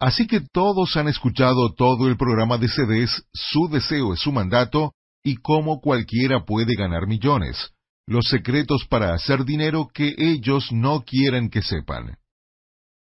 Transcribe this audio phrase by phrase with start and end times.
[0.00, 4.92] Así que todos han escuchado todo el programa de CDs, Su deseo es su mandato
[5.24, 7.72] y cómo cualquiera puede ganar millones,
[8.06, 12.16] los secretos para hacer dinero que ellos no quieren que sepan.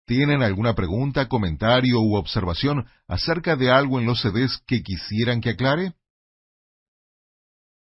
[0.04, 5.50] ¿Tienen alguna pregunta, comentario u observación acerca de algo en los CDs que quisieran que
[5.50, 5.94] aclare?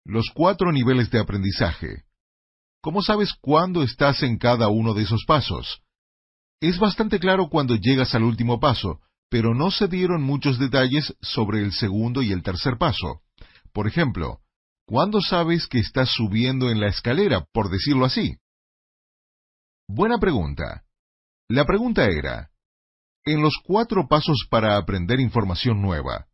[0.04, 2.04] Los cuatro niveles de aprendizaje.
[2.80, 5.82] ¿Cómo sabes cuándo estás en cada uno de esos pasos?
[6.60, 9.00] Es bastante claro cuando llegas al último paso,
[9.30, 13.22] pero no se dieron muchos detalles sobre el segundo y el tercer paso.
[13.72, 14.40] Por ejemplo,
[14.86, 18.36] ¿cuándo sabes que estás subiendo en la escalera, por decirlo así?
[19.88, 20.84] Buena pregunta.
[21.48, 22.50] La pregunta era,
[23.24, 26.26] en los cuatro pasos para aprender información nueva,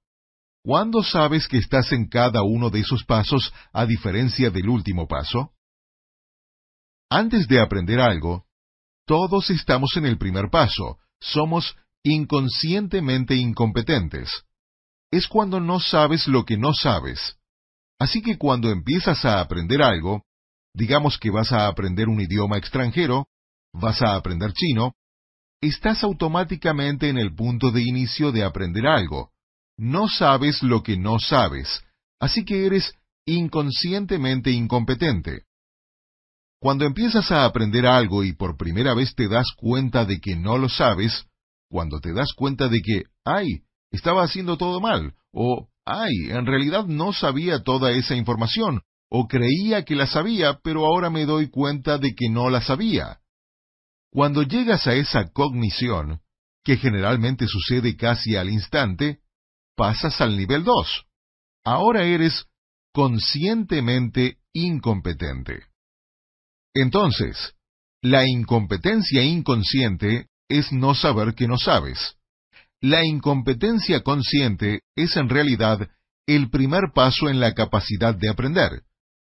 [0.64, 5.52] ¿cuándo sabes que estás en cada uno de esos pasos a diferencia del último paso?
[7.08, 8.45] Antes de aprender algo,
[9.06, 14.30] todos estamos en el primer paso, somos inconscientemente incompetentes.
[15.10, 17.36] Es cuando no sabes lo que no sabes.
[17.98, 20.24] Así que cuando empiezas a aprender algo,
[20.74, 23.26] digamos que vas a aprender un idioma extranjero,
[23.72, 24.92] vas a aprender chino,
[25.60, 29.30] estás automáticamente en el punto de inicio de aprender algo.
[29.78, 31.82] No sabes lo que no sabes,
[32.20, 32.92] así que eres
[33.24, 35.45] inconscientemente incompetente.
[36.66, 40.58] Cuando empiezas a aprender algo y por primera vez te das cuenta de que no
[40.58, 41.24] lo sabes,
[41.70, 46.86] cuando te das cuenta de que, ay, estaba haciendo todo mal, o, ay, en realidad
[46.86, 51.98] no sabía toda esa información, o creía que la sabía, pero ahora me doy cuenta
[51.98, 53.20] de que no la sabía.
[54.10, 56.20] Cuando llegas a esa cognición,
[56.64, 59.20] que generalmente sucede casi al instante,
[59.76, 61.04] pasas al nivel 2.
[61.62, 62.46] Ahora eres
[62.92, 65.75] conscientemente incompetente.
[66.78, 67.54] Entonces,
[68.02, 72.16] la incompetencia inconsciente es no saber que no sabes.
[72.82, 75.88] La incompetencia consciente es en realidad
[76.26, 78.82] el primer paso en la capacidad de aprender.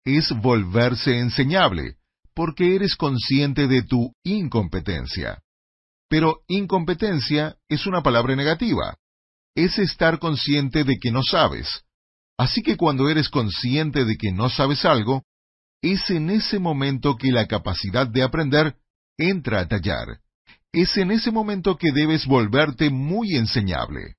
[0.05, 1.95] Es volverse enseñable,
[2.35, 5.41] porque eres consciente de tu incompetencia.
[6.09, 8.97] Pero incompetencia es una palabra negativa.
[9.55, 11.85] Es estar consciente de que no sabes.
[12.37, 15.23] Así que cuando eres consciente de que no sabes algo,
[15.93, 18.77] es en ese momento que la capacidad de aprender
[19.19, 20.21] entra a tallar.
[20.73, 24.17] Es en ese momento que debes volverte muy enseñable.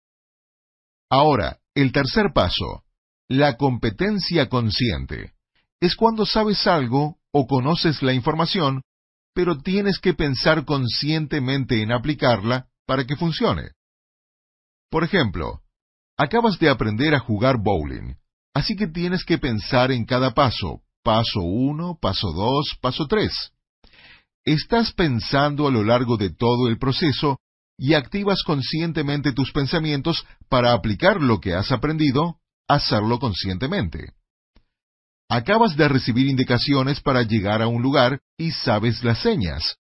[1.10, 2.84] Ahora, el tercer paso,
[3.28, 5.34] la competencia consciente,
[5.80, 8.82] es cuando sabes algo o conoces la información,
[9.34, 13.72] pero tienes que pensar conscientemente en aplicarla para que funcione.
[14.90, 15.62] Por ejemplo,
[16.18, 18.16] acabas de aprender a jugar bowling,
[18.54, 23.31] así que tienes que pensar en cada paso, paso 1, paso 2, paso 3.
[24.44, 27.40] Estás pensando a lo largo de todo el proceso
[27.78, 34.16] y activas conscientemente tus pensamientos para aplicar lo que has aprendido, hacerlo conscientemente.
[35.29, 39.78] Acabas de recibir indicaciones para llegar a un lugar y sabes las señas.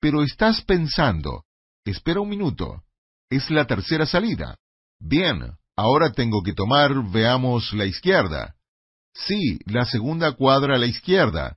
[0.00, 1.44] Pero estás pensando,
[1.84, 2.82] espera un minuto,
[3.28, 4.56] es la tercera salida.
[4.98, 8.55] Bien, ahora tengo que tomar, veamos, la izquierda.
[9.26, 11.56] Sí, la segunda cuadra a la izquierda.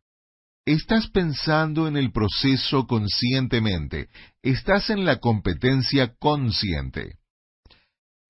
[0.66, 4.08] Estás pensando en el proceso conscientemente,
[4.44, 7.18] estás en la competencia consciente.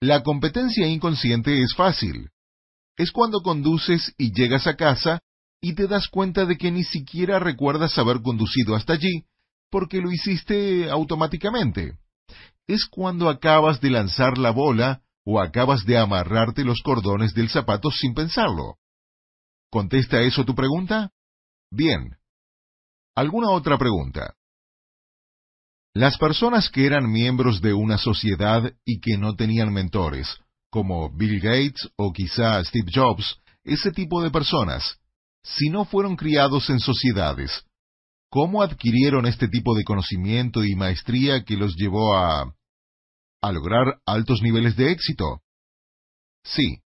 [0.01, 2.29] La competencia inconsciente es fácil
[2.99, 5.21] es cuando conduces y llegas a casa
[5.61, 9.23] y te das cuenta de que ni siquiera recuerdas haber conducido hasta allí,
[9.71, 11.93] porque lo hiciste automáticamente.
[12.67, 17.89] Es cuando acabas de lanzar la bola o acabas de amarrarte los cordones del zapato
[17.89, 18.75] sin pensarlo.
[19.71, 21.11] ¿Contesta eso tu pregunta?
[21.71, 22.17] Bien.
[23.15, 24.33] ¿Alguna otra pregunta?
[25.93, 30.39] Las personas que eran miembros de una sociedad y que no tenían mentores,
[30.71, 34.99] como Bill Gates o quizá Steve Jobs, ese tipo de personas,
[35.43, 37.65] si no fueron criados en sociedades,
[38.29, 42.55] ¿cómo adquirieron este tipo de conocimiento y maestría que los llevó a...
[43.51, 45.41] lograr altos niveles de éxito?
[46.43, 46.81] Sí.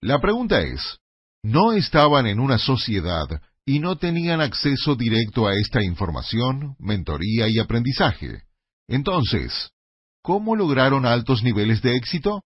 [0.00, 0.98] La pregunta es,
[1.44, 3.26] ¿no estaban en una sociedad
[3.66, 8.44] y no tenían acceso directo a esta información, mentoría y aprendizaje?
[8.88, 9.70] Entonces,
[10.22, 12.42] ¿cómo lograron altos niveles de éxito?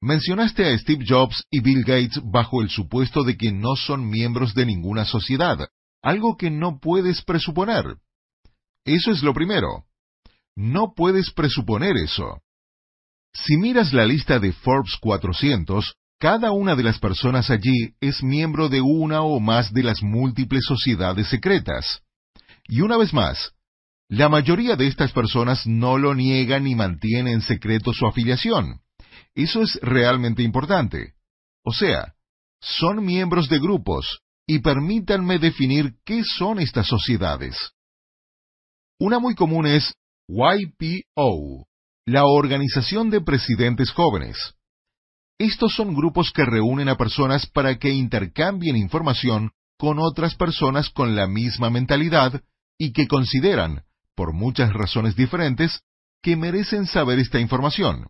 [0.00, 4.54] Mencionaste a Steve Jobs y Bill Gates bajo el supuesto de que no son miembros
[4.54, 5.68] de ninguna sociedad,
[6.02, 7.96] algo que no puedes presuponer.
[8.84, 9.84] Eso es lo primero.
[10.56, 12.42] No puedes presuponer eso.
[13.32, 18.68] Si miras la lista de Forbes 400, cada una de las personas allí es miembro
[18.68, 22.00] de una o más de las múltiples sociedades secretas.
[22.68, 23.54] Y una vez más,
[24.08, 28.82] La mayoría de estas personas no lo niegan ni mantienen en secreto su afiliación.
[29.34, 31.14] Eso es realmente importante.
[31.64, 32.12] O sea,
[32.60, 37.56] son miembros de grupos, y permítanme definir qué son estas sociedades.
[39.00, 39.94] Una muy común es
[40.28, 41.66] YPO,
[42.04, 44.36] la Organización de Presidentes Jóvenes.
[45.42, 51.16] Estos son grupos que reúnen a personas para que intercambien información con otras personas con
[51.16, 52.40] la misma mentalidad
[52.78, 53.82] y que consideran,
[54.14, 55.80] por muchas razones diferentes,
[56.22, 58.06] que merecen saber esta información.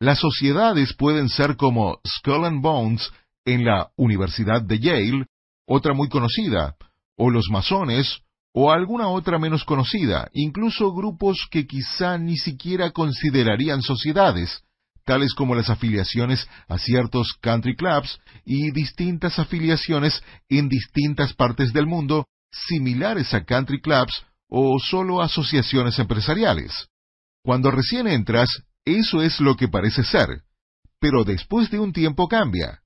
[0.00, 3.12] Las sociedades pueden ser como Skull and Bones
[3.44, 5.26] en la Universidad de Yale,
[5.64, 6.74] otra muy conocida,
[7.16, 8.18] o los masones,
[8.52, 14.64] o alguna otra menos conocida, incluso grupos que quizá ni siquiera considerarían sociedades,
[15.04, 21.86] tales como las afiliaciones a ciertos country clubs y distintas afiliaciones en distintas partes del
[21.86, 26.88] mundo, similares a country clubs o solo asociaciones empresariales.
[27.42, 28.48] Cuando recién entras,
[28.84, 30.42] eso es lo que parece ser,
[31.00, 32.80] pero después de un tiempo cambia.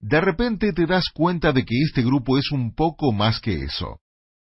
[0.00, 4.00] De repente te das cuenta de que este grupo es un poco más que eso.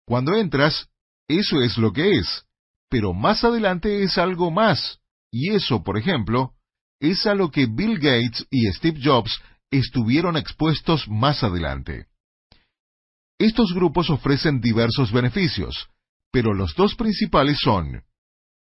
[0.05, 0.87] Cuando entras,
[1.27, 2.45] eso es lo que es,
[2.89, 4.99] pero más adelante es algo más,
[5.31, 6.54] y eso, por ejemplo,
[7.11, 9.41] es a lo que Bill Gates y Steve Jobs
[9.71, 12.07] estuvieron expuestos más adelante.
[13.37, 15.89] Estos grupos ofrecen diversos beneficios,
[16.31, 18.03] pero los dos principales son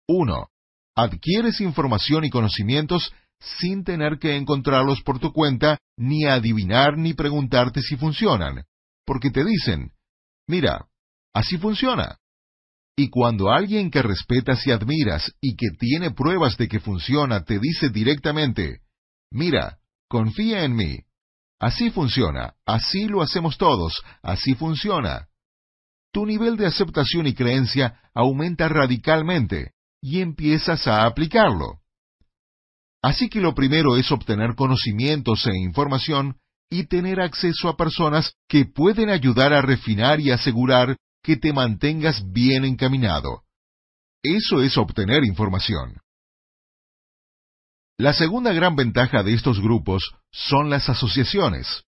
[0.08, 0.48] 1.
[0.94, 7.82] Adquieres información y conocimientos sin tener que encontrarlos por tu cuenta, ni adivinar ni preguntarte
[7.82, 8.64] si funcionan,
[9.04, 9.92] porque te dicen,
[10.46, 10.86] mira,
[11.32, 12.18] Así funciona.
[12.96, 17.58] Y cuando alguien que respetas y admiras y que tiene pruebas de que funciona te
[17.58, 18.80] dice directamente,
[19.30, 19.78] mira,
[20.08, 20.98] confía en mí.
[21.58, 25.28] Así funciona, así lo hacemos todos, así funciona.
[26.12, 29.72] Tu nivel de aceptación y creencia aumenta radicalmente
[30.02, 31.78] y empiezas a aplicarlo.
[33.00, 36.36] Así que lo primero es obtener conocimientos e información
[36.68, 42.22] y tener acceso a personas que pueden ayudar a refinar y asegurar que te mantengas
[42.32, 43.42] bien encaminado.
[44.22, 46.00] Eso es obtener información.
[47.98, 50.02] La segunda gran ventaja de estos grupos
[50.32, 51.84] son las asociaciones.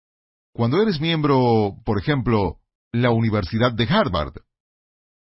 [0.52, 2.56] Cuando eres miembro, por ejemplo,
[2.92, 4.34] la Universidad de Harvard.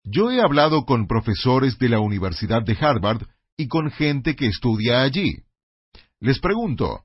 [0.05, 3.27] Yo he hablado con profesores de la Universidad de Harvard
[3.57, 5.43] y con gente que estudia allí.
[6.19, 7.03] Les pregunto,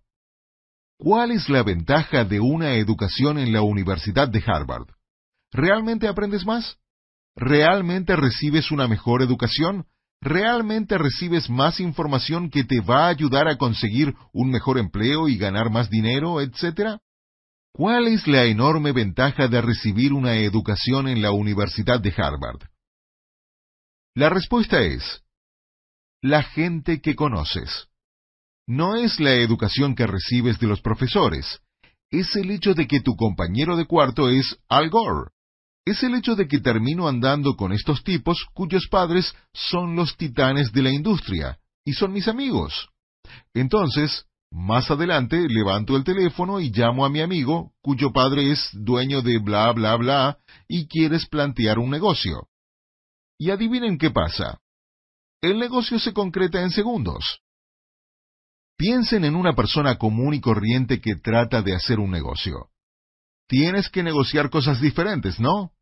[0.99, 4.87] ¿cuál es la ventaja de una educación en la Universidad de Harvard?
[5.50, 6.78] ¿Realmente aprendes más?
[7.37, 9.87] ¿Realmente recibes una mejor educación?
[10.20, 15.37] ¿Realmente recibes más información que te va a ayudar a conseguir un mejor empleo y
[15.37, 17.00] ganar más dinero, etcétera?
[17.73, 22.69] ¿Cuál es la enorme ventaja de recibir una educación en la Universidad de Harvard?
[24.14, 25.23] La respuesta es,
[26.20, 27.88] la gente que conoces.
[28.67, 31.61] No es la educación que recibes de los profesores,
[32.11, 35.31] es el hecho de que tu compañero de cuarto es Al Gore,
[35.84, 40.73] es el hecho de que termino andando con estos tipos cuyos padres son los titanes
[40.73, 42.88] de la industria y son mis amigos.
[43.52, 49.23] Entonces, más adelante levanto el teléfono y llamo a mi amigo, cuyo padre es dueño
[49.23, 50.38] de bla bla bla,
[50.69, 52.49] y quieres plantear un negocio.
[53.38, 54.61] Y adivinen qué pasa.
[55.40, 57.40] El negocio se concreta en segundos.
[58.76, 62.72] Piensen en una persona común y corriente que trata de hacer un negocio
[63.52, 65.73] tienes que negociar cosas diferentes, ¿no?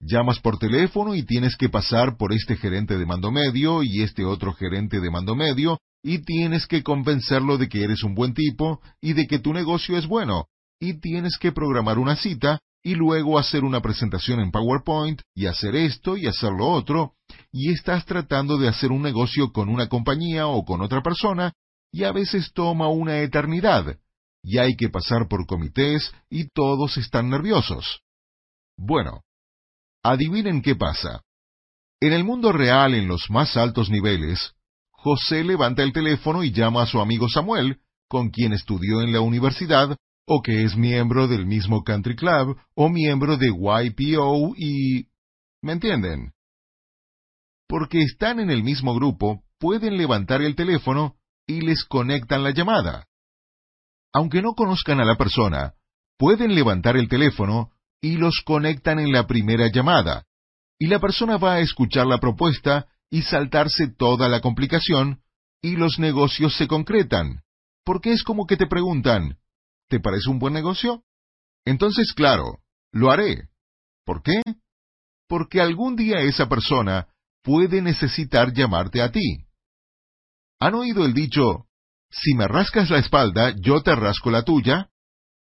[0.00, 4.24] Llamas por teléfono y tienes que pasar por este gerente de mando medio y este
[4.24, 8.80] otro gerente de mando medio y tienes que convencerlo de que eres un buen tipo
[9.00, 10.46] y de que tu negocio es bueno.
[10.80, 15.76] Y tienes que programar una cita y luego hacer una presentación en PowerPoint y hacer
[15.76, 17.12] esto y hacer lo otro.
[17.52, 21.52] Y estás tratando de hacer un negocio con una compañía o con otra persona
[21.92, 23.98] y a veces toma una eternidad
[24.42, 28.02] y hay que pasar por comités y todos están nerviosos.
[28.76, 29.22] Bueno,
[30.02, 31.22] adivinen qué pasa.
[32.00, 34.54] En el mundo real, en los más altos niveles,
[34.90, 39.20] José levanta el teléfono y llama a su amigo Samuel, con quien estudió en la
[39.20, 39.96] universidad,
[40.26, 45.06] o que es miembro del mismo country club, o miembro de YPO y...
[45.62, 46.32] ¿Me entienden?
[47.68, 53.06] Porque están en el mismo grupo, pueden levantar el teléfono y les conectan la llamada
[54.12, 55.74] aunque no conozcan a la persona,
[56.18, 60.26] pueden levantar el teléfono y los conectan en la primera llamada,
[60.78, 65.22] y la persona va a escuchar la propuesta y saltarse toda la complicación,
[65.62, 67.42] y los negocios se concretan,
[67.84, 69.38] porque es como que te preguntan,
[69.88, 71.04] ¿te parece un buen negocio?
[71.64, 72.58] Entonces, claro,
[72.92, 73.48] lo haré.
[74.04, 74.42] ¿Por qué?
[75.28, 77.08] Porque algún día esa persona
[77.42, 79.46] puede necesitar llamarte a ti.
[80.60, 81.66] ¿Han oído el dicho,
[82.12, 84.90] si me rascas la espalda, yo te rasco la tuya?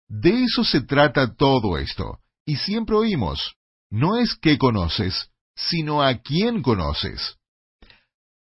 [0.07, 3.55] De eso se trata todo esto, y siempre oímos,
[3.89, 7.37] no es qué conoces, sino a quién conoces.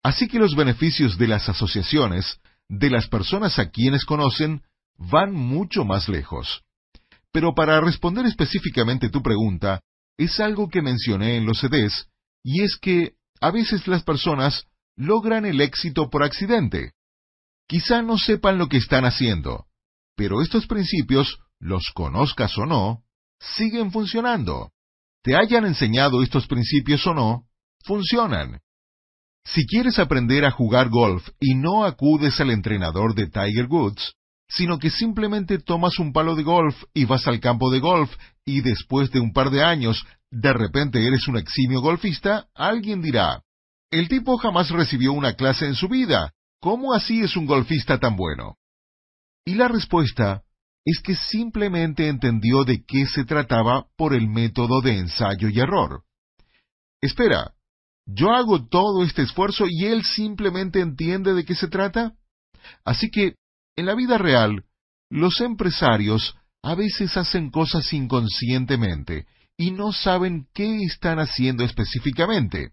[0.01, 2.39] Así que los beneficios de las asociaciones,
[2.69, 4.63] de las personas a quienes conocen,
[4.97, 6.63] van mucho más lejos.
[7.31, 9.81] Pero para responder específicamente tu pregunta,
[10.17, 12.07] es algo que mencioné en los CDs,
[12.43, 14.65] y es que a veces las personas
[14.95, 16.93] logran el éxito por accidente.
[17.67, 19.65] Quizá no sepan lo que están haciendo,
[20.15, 23.03] pero estos principios, los conozcas o no,
[23.39, 24.71] siguen funcionando.
[25.23, 27.43] Te hayan enseñado estos principios o no,
[27.85, 28.59] funcionan.
[29.45, 34.13] Si quieres aprender a jugar golf y no acudes al entrenador de Tiger Woods,
[34.47, 38.13] sino que simplemente tomas un palo de golf y vas al campo de golf
[38.45, 43.43] y después de un par de años de repente eres un eximio golfista, alguien dirá,
[43.91, 48.15] el tipo jamás recibió una clase en su vida, ¿cómo así es un golfista tan
[48.15, 48.55] bueno?
[49.45, 50.43] Y la respuesta
[50.85, 56.05] es que simplemente entendió de qué se trataba por el método de ensayo y error.
[57.01, 57.53] Espera,
[58.05, 62.13] yo hago todo este esfuerzo y él simplemente entiende de qué se trata.
[62.85, 63.35] Así que
[63.75, 64.63] en la vida real,
[65.09, 69.27] los empresarios a veces hacen cosas inconscientemente
[69.57, 72.71] y no saben qué están haciendo específicamente,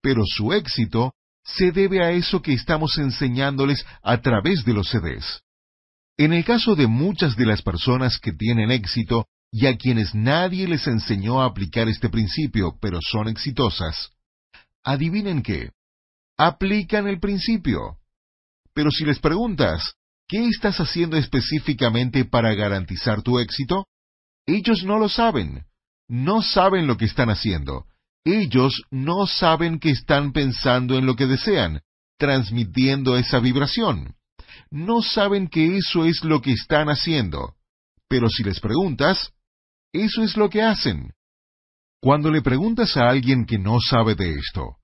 [0.00, 1.14] pero su éxito
[1.56, 5.42] se debe a eso que estamos enseñándoles a través de los CDs.
[6.16, 10.68] En el caso de muchas de las personas que tienen éxito y a quienes nadie
[10.68, 14.10] les enseñó a aplicar este principio, pero son exitosas,
[14.84, 15.70] adivinen qué,
[16.36, 17.96] aplican el principio.
[18.74, 19.94] Pero si les preguntas,
[20.30, 23.88] ¿Qué estás haciendo específicamente para garantizar tu éxito?
[24.46, 25.64] Ellos no lo saben.
[26.06, 27.86] No saben lo que están haciendo.
[28.24, 31.80] Ellos no saben que están pensando en lo que desean,
[32.18, 34.14] transmitiendo esa vibración.
[34.70, 37.54] No saben que eso es lo que están haciendo.
[38.08, 39.32] Pero si les preguntas,
[39.92, 41.12] eso es lo que hacen.
[42.00, 44.76] Cuando le preguntas a alguien que no sabe de esto,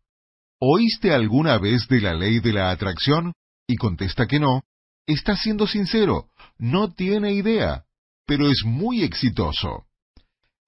[0.61, 3.33] ¿oíste alguna vez de la ley de la atracción?
[3.67, 4.63] y contesta que no,
[5.07, 6.29] está siendo sincero,
[6.59, 7.85] no tiene idea,
[8.27, 9.87] pero es muy exitoso.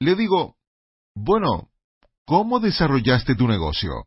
[0.01, 0.57] Le digo,
[1.15, 1.71] bueno,
[2.29, 4.05] ¿cómo desarrollaste tu negocio?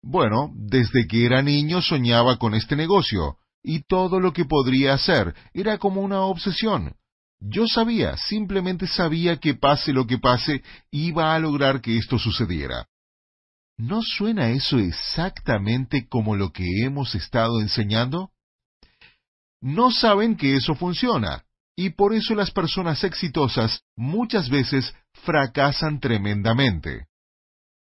[0.00, 5.34] Bueno, desde que era niño soñaba con este negocio, y todo lo que podría hacer
[5.52, 6.94] era como una obsesión.
[7.40, 12.86] Yo sabía, simplemente sabía que pase lo que pase, iba a lograr que esto sucediera.
[13.76, 18.30] ¿No suena eso exactamente como lo que hemos estado enseñando?
[19.60, 21.44] no saben que eso funciona,
[21.74, 24.94] y por eso las personas exitosas muchas veces
[25.24, 27.08] fracasan tremendamente.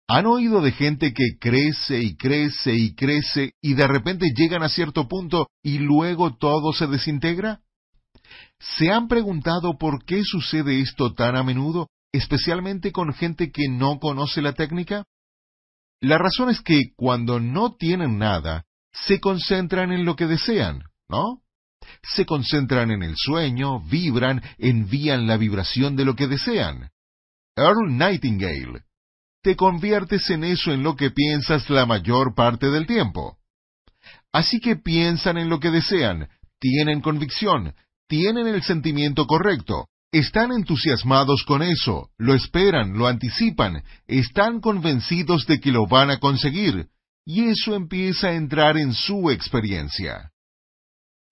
[0.09, 4.69] ¿Han oído de gente que crece y crece y crece y de repente llegan a
[4.69, 7.61] cierto punto y luego todo se desintegra?
[8.59, 13.99] ¿Se han preguntado por qué sucede esto tan a menudo, especialmente con gente que no
[13.99, 15.05] conoce la técnica?
[16.01, 21.43] La razón es que cuando no tienen nada, se concentran en lo que desean, ¿no?
[22.03, 26.91] se concentran en el sueño, vibran, envían la vibración de lo que desean.
[27.57, 28.85] Earl Nightingale.
[29.43, 33.39] Te conviertes en eso en lo que piensas la mayor parte del tiempo.
[34.33, 36.29] Así que piensan en lo que desean,
[36.61, 37.75] tienen convicción,
[38.09, 45.61] tienen el sentimiento correcto, están entusiasmados con eso, lo esperan, lo anticipan, están convencidos de
[45.61, 46.89] que lo van a conseguir,
[47.25, 50.33] y eso empieza a entrar en su experiencia.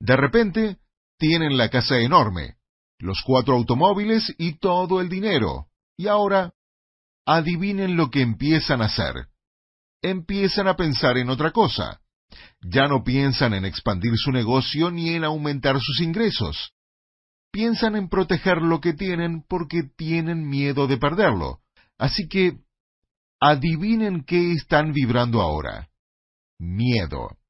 [0.01, 0.79] De repente,
[1.19, 2.55] tienen la casa enorme,
[2.99, 5.67] los cuatro automóviles y todo el dinero.
[5.97, 6.55] Y ahora,
[7.27, 9.29] adivinen lo que empiezan a hacer.
[10.03, 12.01] Empiezan a pensar en otra cosa.
[12.61, 16.73] Ya no piensan en expandir su negocio ni en aumentar sus ingresos.
[17.53, 21.61] Piensan en proteger lo que tienen porque tienen miedo de perderlo.
[21.99, 22.59] Así que,
[23.41, 25.91] adivinen qué están vibrando ahora.
[26.59, 27.41] Miedo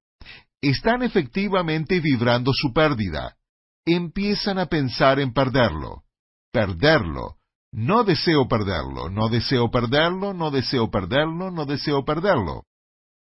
[0.60, 3.36] están efectivamente vibrando su pérdida.
[3.84, 6.04] Empiezan a pensar en perderlo.
[6.52, 7.36] Perderlo.
[7.72, 12.64] No deseo perderlo, no deseo perderlo, no deseo perderlo, no deseo perderlo.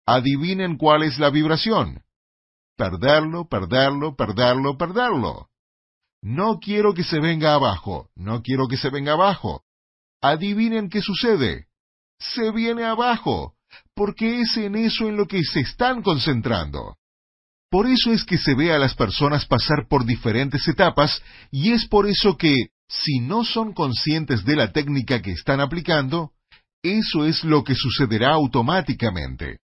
[0.06, 2.02] Adivinen cuál es la vibración.
[2.76, 5.48] Perderlo, perderlo, perderlo, perderlo.
[6.22, 9.62] No quiero que se venga abajo, no quiero que se venga abajo.
[10.22, 11.66] Adivinen qué sucede.
[12.18, 13.54] Se viene abajo,
[13.94, 16.96] porque es en eso en lo que se están concentrando.
[17.70, 21.86] Por eso es que se ve a las personas pasar por diferentes etapas y es
[21.86, 22.52] por eso que,
[22.90, 26.32] si no son conscientes de la técnica que están aplicando,
[26.82, 29.58] eso es lo que sucederá automáticamente.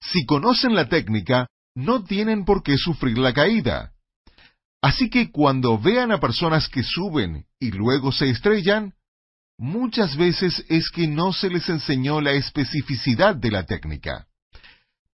[0.00, 3.92] Si conocen la técnica, no tienen por qué sufrir la caída.
[4.82, 8.94] Así que cuando vean a personas que suben y luego se estrellan,
[9.58, 14.28] muchas veces es que no se les enseñó la especificidad de la técnica.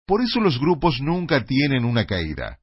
[0.07, 2.59] Por eso los grupos nunca tienen una caída.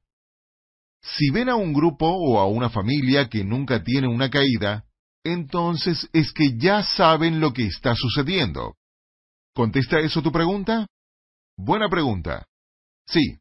[1.02, 4.84] Si ven a un grupo o a una familia que nunca tiene una caída,
[5.24, 8.74] entonces es que ya saben lo que está sucediendo.
[9.54, 10.86] ¿Contesta eso tu pregunta?
[11.56, 12.46] Buena pregunta.
[13.06, 13.38] Sí.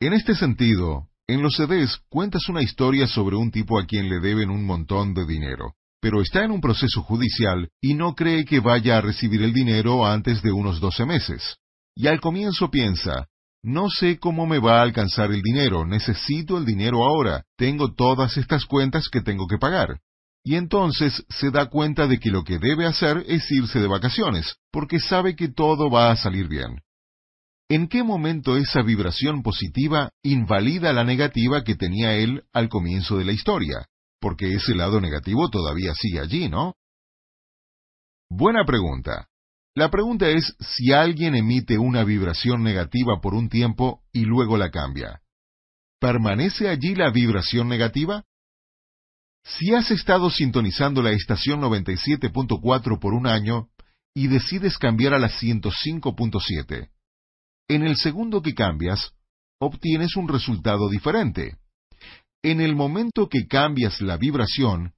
[0.00, 4.20] En este sentido, en los CDs cuentas una historia sobre un tipo a quien le
[4.20, 8.60] deben un montón de dinero, pero está en un proceso judicial y no cree que
[8.60, 11.56] vaya a recibir el dinero antes de unos doce meses.
[11.94, 13.26] Y al comienzo piensa,
[13.66, 18.36] no sé cómo me va a alcanzar el dinero, necesito el dinero ahora, tengo todas
[18.36, 19.98] estas cuentas que tengo que pagar.
[20.44, 24.54] Y entonces se da cuenta de que lo que debe hacer es irse de vacaciones,
[24.70, 26.80] porque sabe que todo va a salir bien.
[27.68, 33.24] ¿En qué momento esa vibración positiva invalida la negativa que tenía él al comienzo de
[33.24, 33.88] la historia?
[34.20, 36.74] Porque ese lado negativo todavía sigue allí, ¿no?
[38.30, 39.26] Buena pregunta.
[39.76, 44.70] La pregunta es si alguien emite una vibración negativa por un tiempo y luego la
[44.70, 45.20] cambia.
[46.00, 48.24] ¿Permanece allí la vibración negativa?
[49.44, 53.68] Si has estado sintonizando la estación 97.4 por un año
[54.14, 56.88] y decides cambiar a la 105.7,
[57.68, 59.12] en el segundo que cambias,
[59.60, 61.58] obtienes un resultado diferente.
[62.42, 64.94] En el momento que cambias la vibración,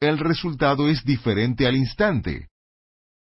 [0.00, 2.48] el resultado es diferente al instante.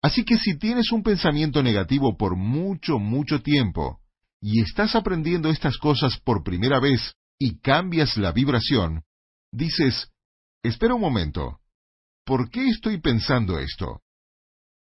[0.02, 4.00] Así que si tienes un pensamiento negativo por mucho, mucho tiempo,
[4.40, 9.04] y estás aprendiendo estas cosas por primera vez y cambias la vibración,
[9.52, 10.10] dices,
[10.64, 11.60] espera un momento,
[12.24, 14.00] ¿por qué estoy pensando esto?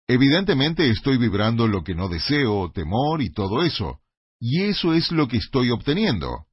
[0.08, 4.00] Evidentemente estoy vibrando lo que no deseo, temor y todo eso,
[4.40, 6.48] y eso es lo que estoy obteniendo.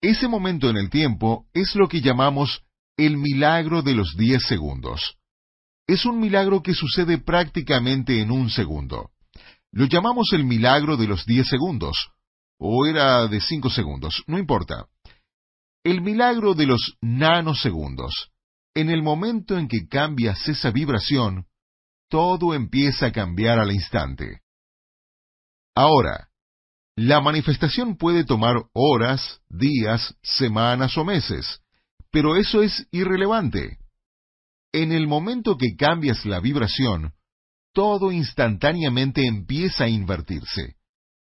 [0.00, 2.62] Ese momento en el tiempo es lo que llamamos
[2.96, 5.19] el milagro de los diez segundos
[5.92, 9.10] es un milagro que sucede prácticamente en un segundo.
[9.72, 12.10] Lo llamamos el milagro de los diez segundos,
[12.58, 14.86] o era de cinco segundos, no importa.
[15.82, 18.30] El milagro de los nanosegundos.
[18.72, 21.46] En el momento en que cambias esa vibración,
[22.08, 24.42] todo empieza a cambiar al instante.
[25.74, 26.28] Ahora,
[26.94, 31.62] la manifestación puede tomar horas, días, semanas o meses,
[32.12, 33.78] pero eso es irrelevante.
[34.72, 37.12] En el momento que cambias la vibración,
[37.72, 40.76] todo instantáneamente empieza a invertirse.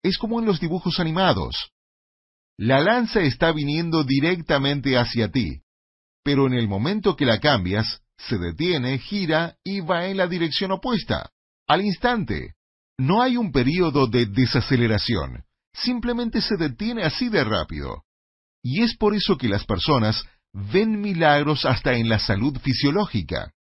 [0.03, 1.73] Es como en los dibujos animados.
[2.59, 5.63] La lanza está viniendo directamente hacia ti,
[6.23, 10.71] pero en el momento que la cambias, se detiene, gira y va en la dirección
[10.71, 11.31] opuesta,
[11.67, 12.55] al instante.
[12.99, 18.05] No hay un período de desaceleración, simplemente se detiene así de rápido.
[18.63, 23.53] Y es por eso que las personas ven milagros hasta en la salud fisiológica.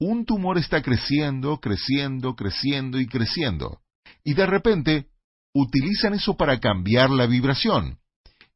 [0.00, 3.80] Un tumor está creciendo, creciendo, creciendo y creciendo.
[4.24, 5.06] Y de repente,
[5.54, 7.98] utilizan eso para cambiar la vibración.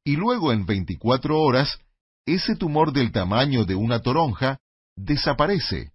[0.04, 1.78] Y luego en 24 horas,
[2.26, 4.58] ese tumor del tamaño de una toronja
[4.96, 5.92] desaparece.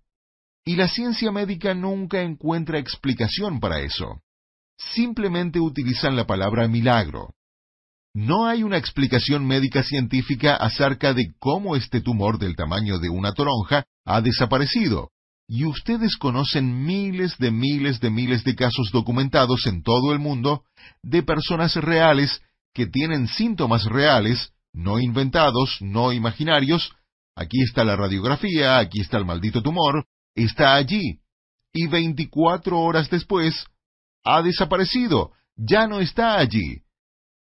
[0.65, 4.21] Y la ciencia médica nunca encuentra explicación para eso.
[4.77, 7.34] Simplemente utilizan la palabra milagro.
[8.13, 13.32] No hay una explicación médica científica acerca de cómo este tumor del tamaño de una
[13.32, 15.12] toronja ha desaparecido,
[15.47, 20.63] y ustedes conocen miles de miles de miles de casos documentados en todo el mundo
[21.04, 22.41] de personas reales
[22.74, 26.93] que tienen síntomas reales, no inventados, no imaginarios.
[27.36, 31.19] Aquí está la radiografía, aquí está el maldito tumor, está allí.
[31.74, 33.65] Y 24 horas después,
[34.24, 36.82] ha desaparecido, ya no está allí.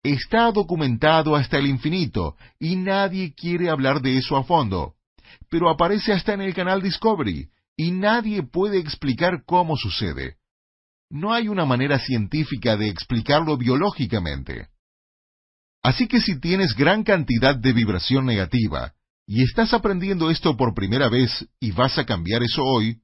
[0.04, 4.96] Está documentado hasta el infinito y nadie quiere hablar de eso a fondo.
[5.50, 10.36] Pero aparece hasta en el canal Discovery y nadie puede explicar cómo sucede.
[11.10, 14.68] No hay una manera científica de explicarlo biológicamente.
[15.82, 18.94] Así que si tienes gran cantidad de vibración negativa
[19.26, 23.02] y estás aprendiendo esto por primera vez y vas a cambiar eso hoy,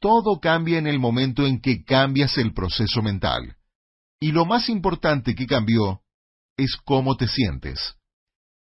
[0.00, 3.56] todo cambia en el momento en que cambias el proceso mental.
[4.20, 6.02] Y lo más importante que cambió
[6.60, 7.94] es cómo te sientes.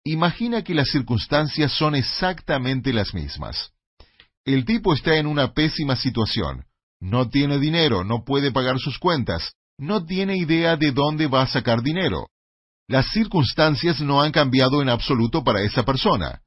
[0.06, 3.72] Imagina que las circunstancias son exactamente las mismas.
[4.46, 6.66] El tipo está en una pésima situación.
[7.00, 11.48] No tiene dinero, no puede pagar sus cuentas, no tiene idea de dónde va a
[11.48, 12.28] sacar dinero.
[12.88, 16.42] Las circunstancias no han cambiado en absoluto para esa persona.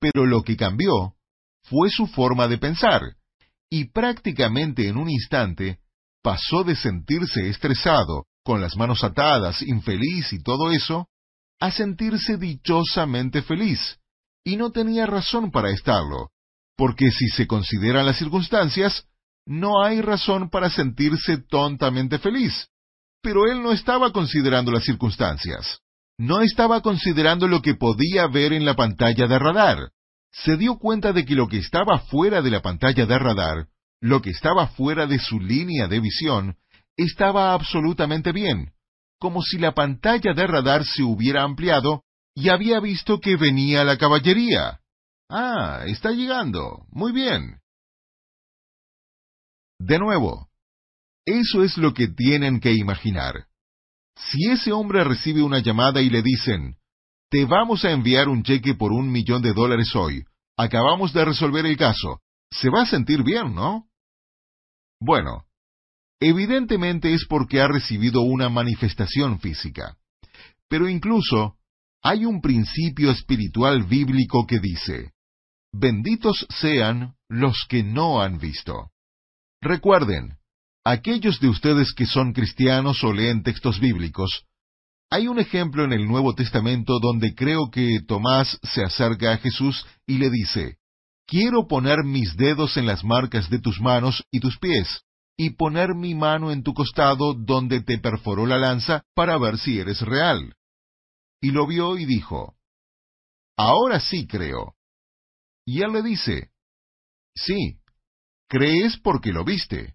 [0.00, 1.14] Pero lo que cambió
[1.62, 3.02] fue su forma de pensar.
[3.70, 5.78] Y prácticamente en un instante
[6.22, 11.06] pasó de sentirse estresado, con las manos atadas, infeliz y todo eso,
[11.60, 13.98] a sentirse dichosamente feliz,
[14.42, 16.30] y no tenía razón para estarlo,
[16.74, 19.04] porque si se consideran las circunstancias,
[19.44, 22.68] no hay razón para sentirse tontamente feliz.
[23.20, 25.80] Pero él no estaba considerando las circunstancias.
[26.16, 29.90] No estaba considerando lo que podía ver en la pantalla de radar.
[30.32, 33.66] Se dio cuenta de que lo que estaba fuera de la pantalla de radar,
[34.00, 36.56] lo que estaba fuera de su línea de visión,
[36.98, 38.72] estaba absolutamente bien,
[39.18, 42.02] como si la pantalla de radar se hubiera ampliado
[42.34, 44.80] y había visto que venía la caballería.
[45.30, 46.84] Ah, está llegando.
[46.90, 47.60] Muy bien.
[49.78, 50.48] De nuevo,
[51.24, 53.46] eso es lo que tienen que imaginar.
[54.16, 56.76] Si ese hombre recibe una llamada y le dicen,
[57.30, 60.24] te vamos a enviar un cheque por un millón de dólares hoy,
[60.56, 63.88] acabamos de resolver el caso, se va a sentir bien, ¿no?
[65.00, 65.44] Bueno,
[66.20, 69.96] evidentemente es porque ha recibido una manifestación física.
[70.68, 71.56] Pero incluso
[72.02, 75.12] hay un principio espiritual bíblico que dice,
[75.72, 78.90] benditos sean los que no han visto.
[79.60, 80.36] Recuerden,
[80.84, 84.44] aquellos de ustedes que son cristianos o leen textos bíblicos,
[85.10, 89.86] hay un ejemplo en el Nuevo Testamento donde creo que Tomás se acerca a Jesús
[90.06, 90.76] y le dice,
[91.26, 95.02] Quiero poner mis dedos en las marcas de tus manos y tus pies,
[95.40, 99.78] y poner mi mano en tu costado donde te perforó la lanza para ver si
[99.78, 100.56] eres real.
[101.40, 102.56] Y lo vio y dijo,
[103.56, 104.74] Ahora sí creo.
[105.64, 106.50] Y él le dice,
[107.36, 107.78] Sí,
[108.48, 109.94] crees porque lo viste.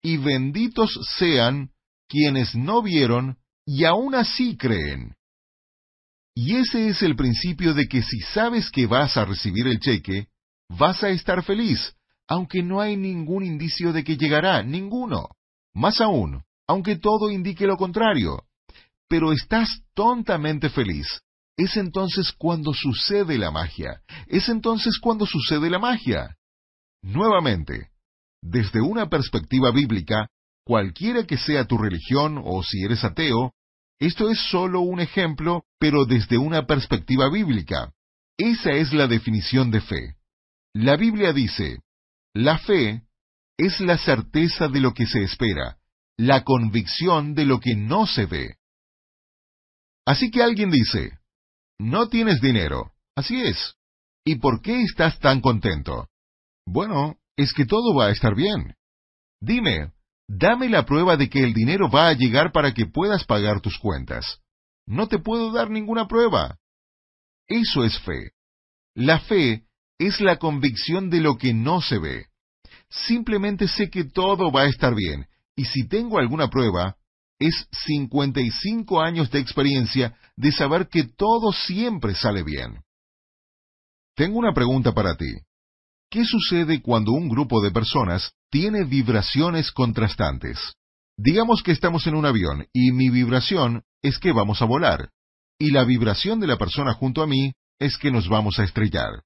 [0.00, 1.72] Y benditos sean
[2.08, 3.36] quienes no vieron
[3.66, 5.16] y aún así creen.
[6.36, 10.28] Y ese es el principio de que si sabes que vas a recibir el cheque,
[10.68, 11.96] vas a estar feliz,
[12.28, 15.30] aunque no hay ningún indicio de que llegará, ninguno.
[15.74, 18.44] Más aún, aunque todo indique lo contrario.
[19.08, 21.20] Pero estás tontamente feliz.
[21.56, 24.02] Es entonces cuando sucede la magia.
[24.26, 26.36] Es entonces cuando sucede la magia.
[27.02, 27.88] Nuevamente,
[28.42, 30.28] desde una perspectiva bíblica,
[30.64, 33.52] cualquiera que sea tu religión o si eres ateo,
[33.98, 37.92] esto es solo un ejemplo, pero desde una perspectiva bíblica.
[38.36, 40.16] Esa es la definición de fe.
[40.74, 41.80] La Biblia dice,
[42.38, 43.02] la fe
[43.56, 45.78] es la certeza de lo que se espera,
[46.16, 48.58] la convicción de lo que no se ve.
[50.06, 51.18] Así que alguien dice,
[51.80, 52.92] no tienes dinero.
[53.16, 53.74] Así es.
[54.24, 56.06] ¿Y por qué estás tan contento?
[56.64, 58.76] Bueno, es que todo va a estar bien.
[59.40, 59.92] Dime,
[60.28, 63.78] dame la prueba de que el dinero va a llegar para que puedas pagar tus
[63.78, 64.40] cuentas.
[64.86, 66.56] No te puedo dar ninguna prueba.
[67.48, 68.30] Eso es fe.
[68.94, 69.64] La fe
[69.98, 72.27] es la convicción de lo que no se ve.
[72.90, 76.96] Simplemente sé que todo va a estar bien, y si tengo alguna prueba,
[77.38, 82.82] es 55 años de experiencia de saber que todo siempre sale bien.
[84.16, 85.32] Tengo una pregunta para ti.
[86.10, 90.58] ¿Qué sucede cuando un grupo de personas tiene vibraciones contrastantes?
[91.16, 95.10] Digamos que estamos en un avión y mi vibración es que vamos a volar,
[95.58, 99.22] y la vibración de la persona junto a mí es que nos vamos a estrellar.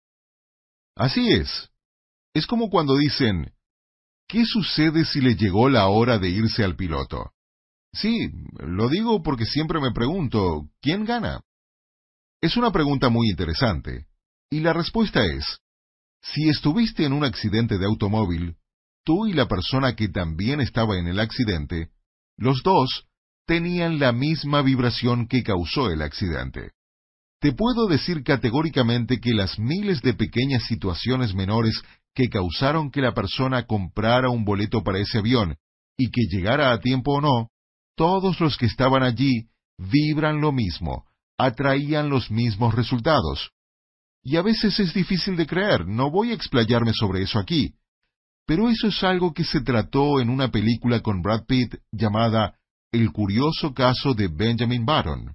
[0.97, 1.72] Así es.
[2.35, 3.53] Es como cuando dicen,
[4.27, 7.33] ¿qué sucede si le llegó la hora de irse al piloto?
[7.93, 11.43] Sí, lo digo porque siempre me pregunto, ¿quién gana?
[12.41, 14.07] Es una pregunta muy interesante,
[14.51, 15.59] y la respuesta es,
[16.23, 18.57] si estuviste en un accidente de automóvil,
[19.05, 21.91] tú y la persona que también estaba en el accidente,
[22.39, 23.07] los dos
[23.47, 26.71] tenían la misma vibración que causó el accidente.
[27.41, 31.83] Te puedo decir categóricamente que las miles de pequeñas situaciones menores
[32.15, 35.57] que causaron que la persona comprara un boleto para ese avión
[35.97, 37.49] y que llegara a tiempo o no,
[37.97, 39.49] todos los que estaban allí
[39.79, 41.07] vibran lo mismo,
[41.39, 43.51] atraían los mismos resultados.
[44.23, 47.75] Y a veces es difícil de creer, no voy a explayarme sobre eso aquí,
[48.47, 52.57] pero eso es algo que se trató en una película con Brad Pitt llamada
[52.91, 55.35] El curioso caso de Benjamin Button.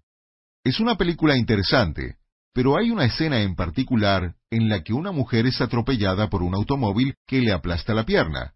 [0.63, 2.18] Es una película interesante,
[2.58, 6.56] pero hay una escena en particular en la que una mujer es atropellada por un
[6.56, 8.56] automóvil que le aplasta la pierna.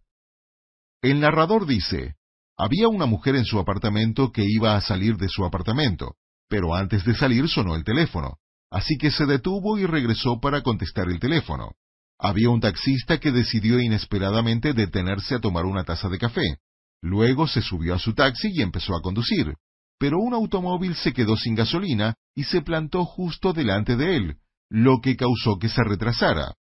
[1.04, 2.16] El narrador dice,
[2.58, 6.16] había una mujer en su apartamento que iba a salir de su apartamento,
[6.50, 8.38] pero antes de salir sonó el teléfono,
[8.72, 11.74] así que se detuvo y regresó para contestar el teléfono.
[12.18, 16.58] Había un taxista que decidió inesperadamente detenerse a tomar una taza de café.
[17.04, 19.54] Luego se subió a su taxi y empezó a conducir
[20.02, 24.38] pero un automóvil se quedó sin gasolina y se plantó justo delante de él,
[24.68, 26.56] lo que causó que se retrasara.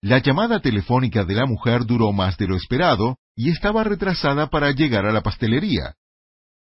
[0.00, 4.70] La llamada telefónica de la mujer duró más de lo esperado y estaba retrasada para
[4.70, 5.94] llegar a la pastelería.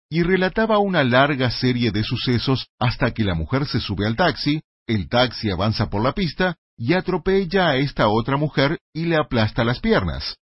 [0.09, 4.63] y relataba una larga serie de sucesos hasta que la mujer se sube al taxi,
[4.87, 9.65] el taxi avanza por la pista y atropella a esta otra mujer y le aplasta
[9.65, 10.37] las piernas.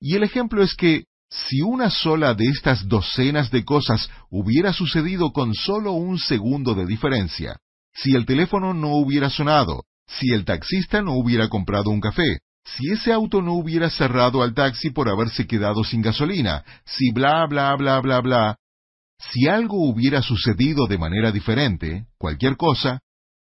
[0.00, 5.32] Y el ejemplo es que si una sola de estas docenas de cosas hubiera sucedido
[5.32, 7.58] con solo un segundo de diferencia,
[7.94, 12.90] si el teléfono no hubiera sonado, si el taxista no hubiera comprado un café, si
[12.90, 17.74] ese auto no hubiera cerrado al taxi por haberse quedado sin gasolina, si bla bla
[17.76, 18.56] bla bla bla,
[19.18, 23.00] si algo hubiera sucedido de manera diferente, cualquier cosa,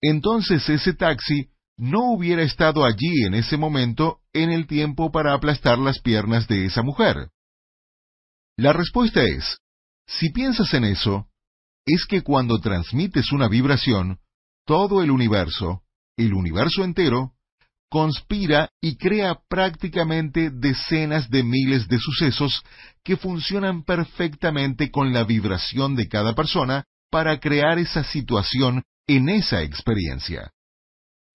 [0.01, 5.79] entonces ese taxi no hubiera estado allí en ese momento en el tiempo para aplastar
[5.79, 7.29] las piernas de esa mujer.
[8.59, 9.59] La respuesta es,
[10.07, 11.27] si piensas en eso,
[11.85, 14.19] es que cuando transmites una vibración,
[14.64, 15.83] todo el universo,
[16.16, 17.33] el universo entero,
[17.90, 22.62] conspira y crea prácticamente decenas de miles de sucesos
[23.05, 29.62] que funcionan perfectamente con la vibración de cada persona para crear esa situación en esa
[29.62, 30.51] experiencia.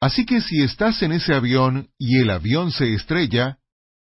[0.01, 3.59] Así que si estás en ese avión y el avión se estrella,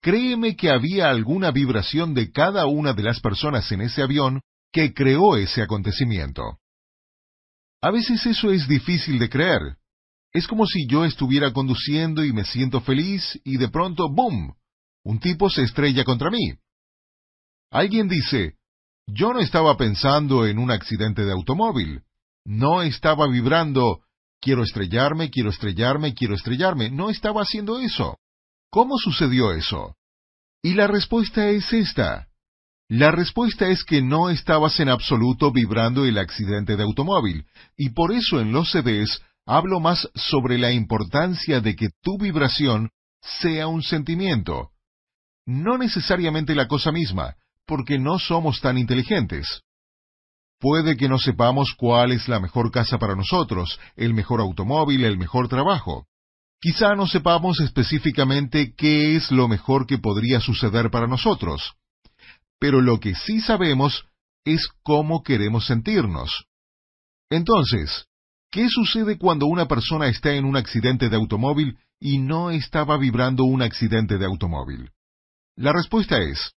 [0.01, 4.41] créeme que había alguna vibración de cada una de las personas en ese avión
[4.73, 6.59] que creó ese acontecimiento.
[7.83, 9.77] A veces eso es difícil de creer,
[10.33, 14.55] es como si yo estuviera conduciendo y me siento feliz y de pronto, ¡boom!,
[15.05, 16.55] un tipo se estrella contra mí.
[17.71, 18.55] Alguien dice,
[19.07, 22.03] yo no estaba pensando en un accidente de automóvil,
[22.45, 24.03] no estaba vibrando,
[24.41, 28.19] quiero estrellarme, quiero estrellarme, quiero estrellarme, no estaba haciendo eso.
[28.71, 29.97] ¿Cómo sucedió eso?
[30.63, 32.29] Y la respuesta es esta.
[32.89, 38.13] La respuesta es que no estabas en absoluto vibrando el accidente de automóvil, y por
[38.13, 43.83] eso en los CDs hablo más sobre la importancia de que tu vibración sea un
[43.83, 44.71] sentimiento,
[45.47, 49.63] no necesariamente la cosa misma, porque no somos tan inteligentes.
[50.59, 55.19] Puede que no sepamos cuál es la mejor casa para nosotros, el mejor automóvil, el
[55.19, 56.07] mejor trabajo.
[56.61, 61.75] Quizá no sepamos específicamente qué es lo mejor que podría suceder para nosotros.
[62.59, 64.05] Pero lo que sí sabemos
[64.45, 66.45] es cómo queremos sentirnos.
[67.31, 68.07] Entonces,
[68.51, 73.45] ¿Qué sucede cuando una persona está en un accidente de automóvil y no estaba vibrando
[73.45, 74.91] un accidente de automóvil?
[75.57, 76.53] La respuesta es,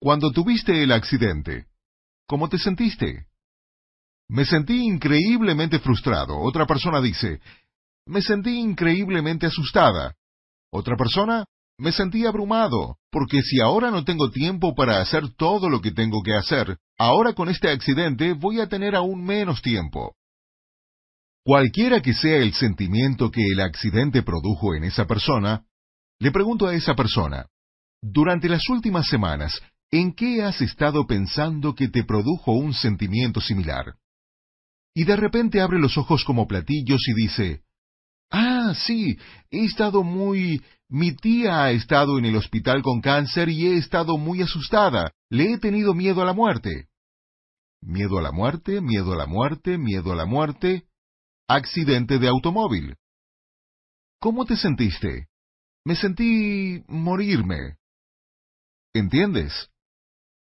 [0.00, 1.66] cuando tuviste el accidente,
[2.26, 3.26] ¿cómo te sentiste?
[4.28, 6.38] Me sentí increíblemente frustrado.
[6.38, 7.40] Otra persona dice,
[8.06, 10.14] me sentí increíblemente asustada.
[10.72, 11.44] Otra persona,
[11.78, 16.22] me sentí abrumado, porque si ahora no tengo tiempo para hacer todo lo que tengo
[16.22, 20.14] que hacer, ahora con este accidente voy a tener aún menos tiempo.
[21.42, 25.64] Cualquiera que sea el sentimiento que el accidente produjo en esa persona,
[26.18, 27.46] le pregunto a esa persona,
[28.02, 29.60] durante las últimas semanas,
[29.90, 33.94] ¿en qué has estado pensando que te produjo un sentimiento similar?
[34.94, 37.62] Y de repente abre los ojos como platillos y dice,
[38.30, 39.18] Ah, sí,
[39.50, 40.62] he estado muy...
[40.88, 45.12] Mi tía ha estado en el hospital con cáncer y he estado muy asustada.
[45.28, 46.88] Le he tenido miedo a la muerte.
[47.80, 50.84] Miedo a la muerte, miedo a la muerte, miedo a la muerte
[51.50, 52.96] accidente de automóvil.
[54.20, 55.26] ¿Cómo te sentiste?
[55.84, 57.76] Me sentí morirme.
[58.94, 59.68] ¿Entiendes?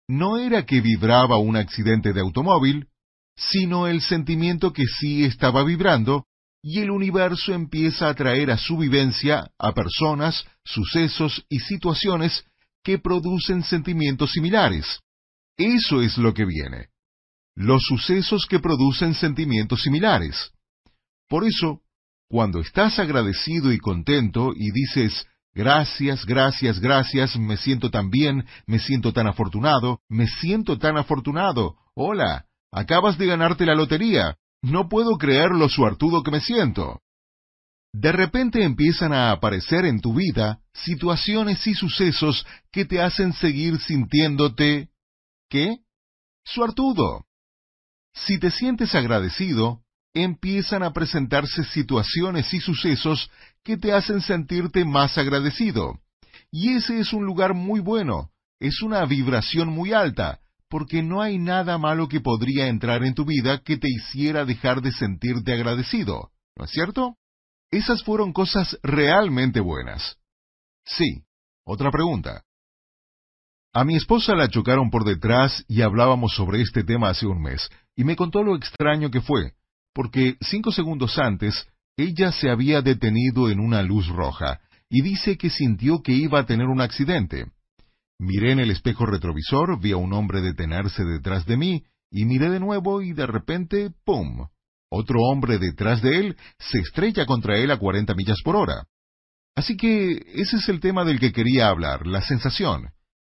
[0.07, 2.88] No era que vibraba un accidente de automóvil,
[3.37, 6.27] sino el sentimiento que sí estaba vibrando,
[6.70, 12.44] y el universo empieza a traer a su vivencia a personas, sucesos y situaciones
[12.85, 15.00] que producen sentimientos similares.
[15.57, 16.88] Eso es lo que viene.
[17.54, 20.52] Los sucesos que producen sentimientos similares.
[21.26, 21.81] Por eso,
[22.28, 28.78] cuando estás agradecido y contento y dices, gracias, gracias, gracias, me siento tan bien, me
[28.78, 35.16] siento tan afortunado, me siento tan afortunado, hola, acabas de ganarte la lotería, no puedo
[35.16, 37.01] creer lo suertudo que me siento.
[37.92, 43.79] De repente empiezan a aparecer en tu vida situaciones y sucesos que te hacen seguir
[43.81, 44.90] sintiéndote...
[45.51, 45.79] ¿Qué?
[46.44, 47.25] Suertudo.
[48.12, 49.83] Si te sientes agradecido,
[50.14, 53.31] empiezan a presentarse situaciones y sucesos
[53.64, 55.99] que te hacen sentirte más agradecido.
[56.51, 61.38] Y ese es un lugar muy bueno, es una vibración muy alta, porque no hay
[61.38, 66.31] nada malo que podría entrar en tu vida que te hiciera dejar de sentirte agradecido,
[66.57, 67.16] ¿no es cierto?
[67.70, 70.16] Esas fueron cosas realmente buenas.
[70.85, 71.22] Sí.
[71.64, 72.42] Otra pregunta.
[73.74, 77.68] A mi esposa la chocaron por detrás y hablábamos sobre este tema hace un mes,
[77.94, 79.52] y me contó lo extraño que fue,
[79.92, 85.50] porque cinco segundos antes ella se había detenido en una luz roja, y dice que
[85.50, 87.50] sintió que iba a tener un accidente.
[88.18, 92.50] Miré en el espejo retrovisor, vi a un hombre detenerse detrás de mí, y miré
[92.50, 94.48] de nuevo y de repente, ¡pum!
[94.90, 98.87] Otro hombre detrás de él se estrella contra él a 40 millas por hora.
[99.54, 102.90] Así que ese es el tema del que quería hablar, la sensación.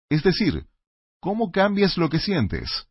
[0.10, 0.66] Es decir,
[1.20, 2.88] ¿cómo cambias lo que sientes?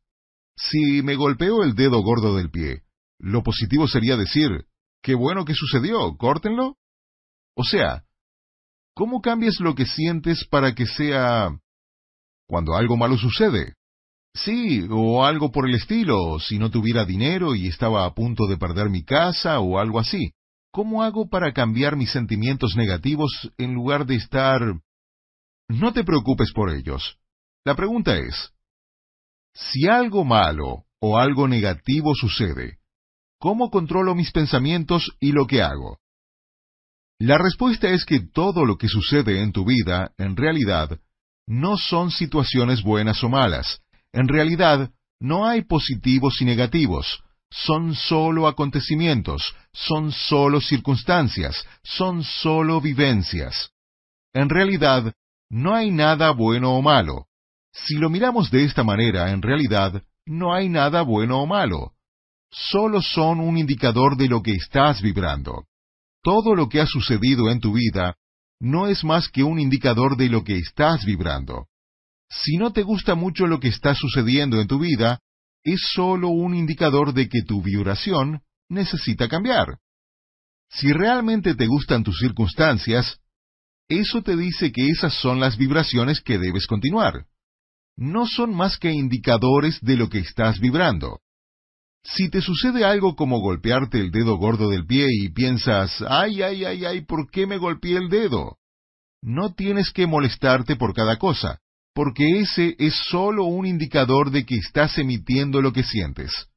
[0.56, 2.82] Si me golpeo el dedo gordo del pie,
[3.18, 4.66] lo positivo sería decir,
[5.02, 6.76] qué bueno que sucedió, córtenlo.
[7.56, 8.04] O sea,
[8.94, 11.58] ¿cómo cambias lo que sientes para que sea
[12.46, 13.74] cuando algo malo sucede?
[14.34, 18.56] Sí, o algo por el estilo, si no tuviera dinero y estaba a punto de
[18.56, 20.32] perder mi casa o algo así.
[20.70, 24.60] ¿Cómo hago para cambiar mis sentimientos negativos en lugar de estar...
[25.68, 27.18] No te preocupes por ellos.
[27.64, 28.52] La pregunta es,
[29.54, 32.78] si algo malo o algo negativo sucede,
[33.38, 35.98] ¿cómo controlo mis pensamientos y lo que hago?
[37.18, 40.98] La respuesta es que todo lo que sucede en tu vida, en realidad,
[41.46, 43.80] no son situaciones buenas o malas,
[44.12, 52.80] en realidad, no hay positivos y negativos, son solo acontecimientos, son solo circunstancias, son solo
[52.80, 53.70] vivencias.
[54.32, 55.12] En realidad,
[55.50, 57.26] no hay nada bueno o malo.
[57.72, 61.92] Si lo miramos de esta manera, en realidad, no hay nada bueno o malo.
[62.50, 65.64] Solo son un indicador de lo que estás vibrando.
[66.22, 68.16] Todo lo que ha sucedido en tu vida
[68.62, 71.66] no es más que un indicador de lo que estás vibrando.
[72.30, 75.18] Si no te gusta mucho lo que está sucediendo en tu vida,
[75.64, 79.78] es solo un indicador de que tu vibración necesita cambiar.
[80.70, 83.18] Si realmente te gustan tus circunstancias,
[83.88, 87.26] eso te dice que esas son las vibraciones que debes continuar.
[87.96, 91.18] No son más que indicadores de lo que estás vibrando.
[92.04, 96.64] Si te sucede algo como golpearte el dedo gordo del pie y piensas, ay, ay,
[96.64, 98.58] ay, ay, ¿por qué me golpeé el dedo?
[99.22, 101.62] No tienes que molestarte por cada cosa
[101.94, 106.48] porque ese es solo un indicador de que estás emitiendo lo que sientes.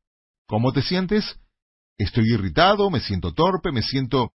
[0.48, 1.40] ¿Cómo te sientes?
[1.98, 4.32] Estoy irritado, me siento torpe, me siento...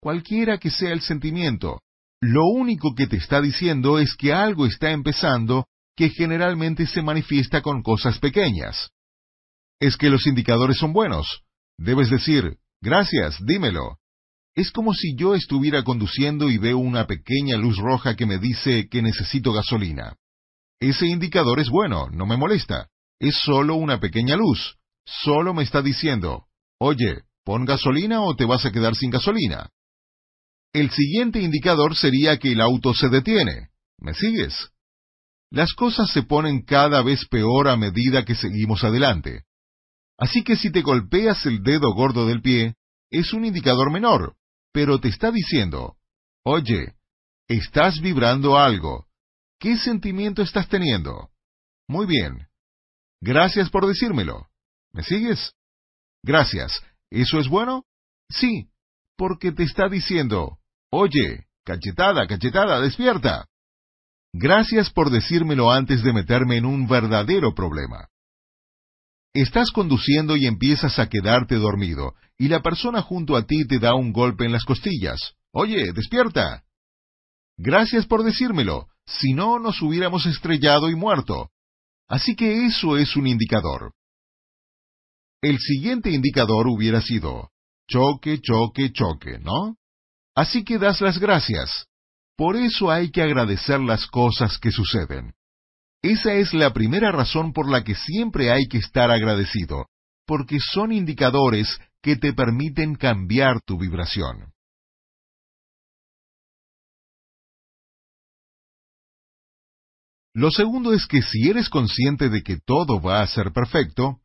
[0.00, 1.80] cualquiera que sea el sentimiento.
[2.20, 7.60] Lo único que te está diciendo es que algo está empezando que generalmente se manifiesta
[7.60, 8.90] con cosas pequeñas.
[9.84, 11.42] Es que los indicadores son buenos.
[11.76, 13.98] Debes decir, gracias, dímelo.
[14.54, 18.88] Es como si yo estuviera conduciendo y veo una pequeña luz roja que me dice
[18.90, 20.16] que necesito gasolina.
[20.80, 22.88] Ese indicador es bueno, no me molesta.
[23.20, 24.76] Es solo una pequeña luz.
[25.04, 26.46] Solo me está diciendo,
[26.78, 29.68] oye, pon gasolina o te vas a quedar sin gasolina.
[30.72, 33.68] El siguiente indicador sería que el auto se detiene.
[33.98, 34.70] ¿Me sigues?
[35.50, 39.44] Las cosas se ponen cada vez peor a medida que seguimos adelante.
[40.24, 42.74] Así que si te golpeas el dedo gordo del pie,
[43.10, 44.36] es un indicador menor,
[44.72, 45.96] pero te está diciendo,
[46.44, 46.94] oye,
[47.48, 49.06] estás vibrando algo,
[49.64, 51.30] ¿Qué sentimiento estás teniendo?
[51.88, 52.48] Muy bien.
[53.22, 54.48] Gracias por decírmelo.
[54.92, 55.54] ¿Me sigues?
[56.22, 56.82] Gracias.
[57.10, 57.84] ¿Eso es bueno?
[58.28, 58.68] Sí,
[59.16, 60.58] porque te está diciendo,
[60.90, 63.46] oye, cachetada, cachetada, despierta.
[64.34, 68.08] Gracias por decírmelo antes de meterme en un verdadero problema.
[69.34, 73.94] Estás conduciendo y empiezas a quedarte dormido, y la persona junto a ti te da
[73.94, 75.34] un golpe en las costillas.
[75.52, 76.62] Oye, despierta.
[77.56, 81.50] Gracias por decírmelo si no nos hubiéramos estrellado y muerto.
[82.08, 83.92] Así que eso es un indicador.
[85.42, 87.50] El siguiente indicador hubiera sido
[87.88, 89.76] choque, choque, choque, ¿no?
[90.34, 91.86] Así que das las gracias.
[92.36, 95.34] Por eso hay que agradecer las cosas que suceden.
[96.04, 99.86] Esa es la primera razón por la que siempre hay que estar agradecido,
[100.26, 104.52] porque son indicadores que te permiten cambiar tu vibración.
[110.34, 114.18] Lo segundo es que si eres consciente de que todo va a ser perfecto,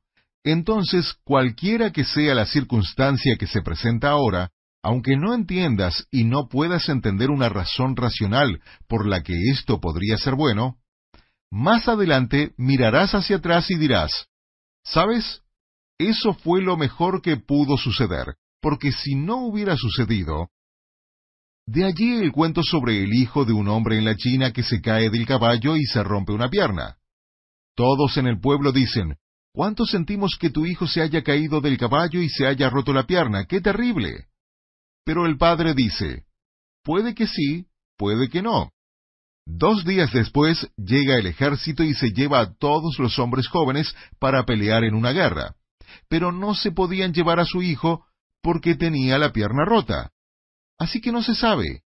[0.44, 4.50] entonces cualquiera que sea la circunstancia que se presenta ahora,
[4.84, 10.18] aunque no entiendas y no puedas entender una razón racional por la que esto podría
[10.18, 10.79] ser bueno,
[11.52, 14.28] más adelante mirarás hacia atrás y dirás,
[14.84, 15.42] ¿sabes?
[15.98, 20.50] Eso fue lo mejor que pudo suceder, porque si no hubiera sucedido,
[21.72, 24.82] de allí el cuento sobre el hijo de un hombre en la China que se
[24.82, 26.98] cae del caballo y se rompe una pierna.
[27.76, 29.18] Todos en el pueblo dicen,
[29.54, 33.06] ¿cuánto sentimos que tu hijo se haya caído del caballo y se haya roto la
[33.06, 33.46] pierna?
[33.46, 34.30] ¡Qué terrible!
[35.06, 36.26] Pero el padre dice,
[36.84, 37.68] puede que sí,
[37.98, 38.72] puede que no.
[39.52, 44.46] Dos días después llega el ejército y se lleva a todos los hombres jóvenes para
[44.46, 45.56] pelear en una guerra.
[46.08, 48.06] Pero no se podían llevar a su hijo
[48.44, 50.12] porque tenía la pierna rota.
[50.78, 51.82] Así que no se sabe.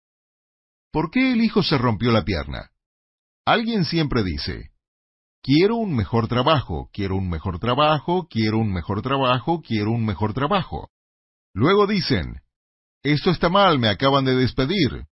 [0.92, 2.72] ¿Por qué el hijo se rompió la pierna?
[3.46, 4.72] Alguien siempre dice,
[5.44, 10.34] quiero un mejor trabajo, quiero un mejor trabajo, quiero un mejor trabajo, quiero un mejor
[10.34, 10.90] trabajo.
[11.54, 12.42] Luego dicen,
[13.04, 15.06] esto está mal, me acaban de despedir.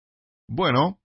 [0.47, 0.97] Bueno,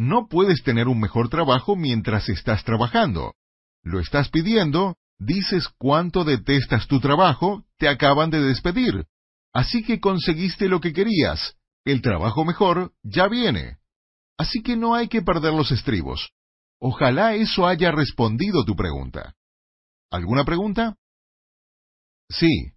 [0.00, 3.34] no puedes tener un mejor trabajo mientras estás trabajando.
[3.82, 9.04] Lo estás pidiendo, dices cuánto detestas tu trabajo, te acaban de despedir.
[9.52, 11.54] Así que conseguiste lo que querías.
[11.84, 13.76] El trabajo mejor ya viene.
[14.38, 16.30] Así que no hay que perder los estribos.
[16.80, 19.34] Ojalá eso haya respondido tu pregunta.
[20.10, 20.96] ¿Alguna pregunta?
[22.30, 22.72] Sí.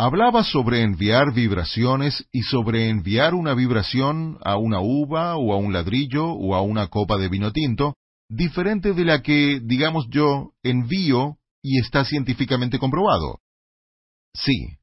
[0.00, 5.72] Hablaba sobre enviar vibraciones y sobre enviar una vibración a una uva o a un
[5.72, 7.96] ladrillo o a una copa de vino tinto,
[8.28, 13.40] diferente de la que, digamos yo, envío y está científicamente comprobado.
[14.34, 14.78] Sí.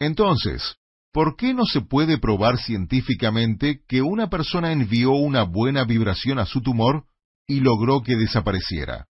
[0.00, 0.74] Entonces,
[1.12, 6.46] ¿por qué no se puede probar científicamente que una persona envió una buena vibración a
[6.46, 7.04] su tumor
[7.46, 9.06] y logró que desapareciera.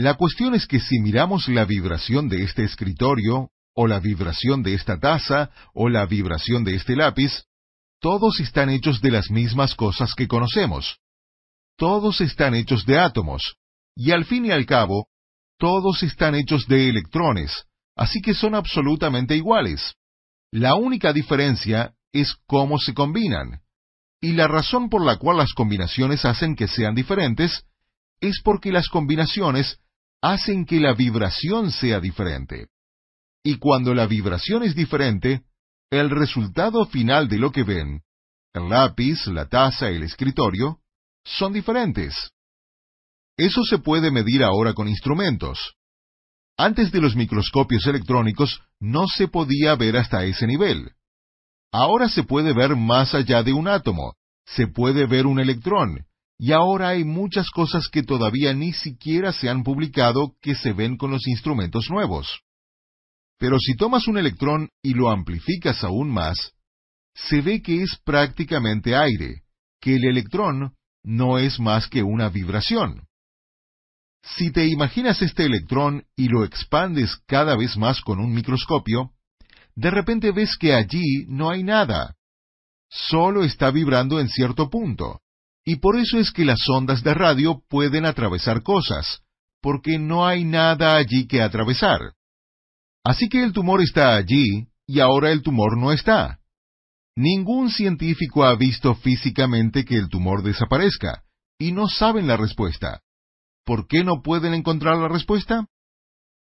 [0.00, 4.72] La cuestión es que si miramos la vibración de este escritorio, o la vibración de
[4.72, 7.44] esta taza, o la vibración de este lápiz,
[8.00, 10.96] todos están hechos de las mismas cosas que conocemos.
[11.76, 13.56] Todos están hechos de átomos,
[13.94, 15.08] y al fin y al cabo,
[15.58, 19.96] todos están hechos de electrones, así que son absolutamente iguales.
[20.50, 23.60] La única diferencia es cómo se combinan.
[24.18, 27.66] Y la razón por la cual las combinaciones hacen que sean diferentes
[28.22, 29.78] es porque las combinaciones
[30.22, 32.68] hacen que la vibración sea diferente.
[33.42, 35.42] Y cuando la vibración es diferente,
[35.90, 38.02] el resultado final de lo que ven,
[38.52, 40.80] el lápiz, la taza, el escritorio,
[41.24, 42.30] son diferentes.
[43.36, 45.74] Eso se puede medir ahora con instrumentos.
[46.58, 50.92] Antes de los microscopios electrónicos no se podía ver hasta ese nivel.
[51.72, 54.14] Ahora se puede ver más allá de un átomo,
[54.44, 56.04] se puede ver un electrón,
[56.42, 60.96] y ahora hay muchas cosas que todavía ni siquiera se han publicado que se ven
[60.96, 62.40] con los instrumentos nuevos.
[63.38, 66.54] Pero si tomas un electrón y lo amplificas aún más,
[67.14, 69.42] se ve que es prácticamente aire,
[69.82, 70.72] que el electrón
[71.02, 73.06] no es más que una vibración.
[74.22, 79.10] Si te imaginas este electrón y lo expandes cada vez más con un microscopio,
[79.74, 82.16] de repente ves que allí no hay nada.
[82.88, 85.20] Solo está vibrando en cierto punto.
[85.70, 89.20] Y por eso es que las ondas de radio pueden atravesar cosas,
[89.62, 92.00] porque no hay nada allí que atravesar.
[93.04, 96.40] Así que el tumor está allí y ahora el tumor no está.
[97.14, 101.22] Ningún científico ha visto físicamente que el tumor desaparezca,
[101.56, 103.02] y no saben la respuesta.
[103.64, 105.68] ¿Por qué no pueden encontrar la respuesta?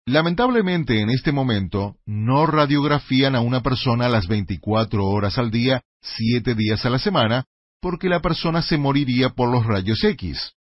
[0.06, 6.56] Lamentablemente en este momento no radiografían a una persona las 24 horas al día, 7
[6.56, 7.46] días a la semana,
[7.84, 10.54] porque la persona se moriría por los rayos X.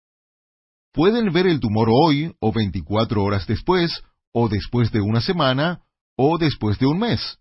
[0.92, 4.04] Pueden ver el tumor hoy, o 24 horas después,
[4.34, 5.84] o después de una semana,
[6.18, 7.38] o después de un mes.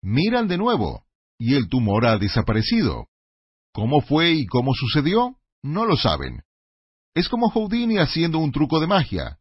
[0.00, 1.04] Miran de nuevo,
[1.38, 3.08] y el tumor ha desaparecido.
[3.72, 5.36] ¿Cómo fue y cómo sucedió?
[5.60, 6.42] No lo saben.
[7.12, 9.40] Es como Houdini haciendo un truco de magia.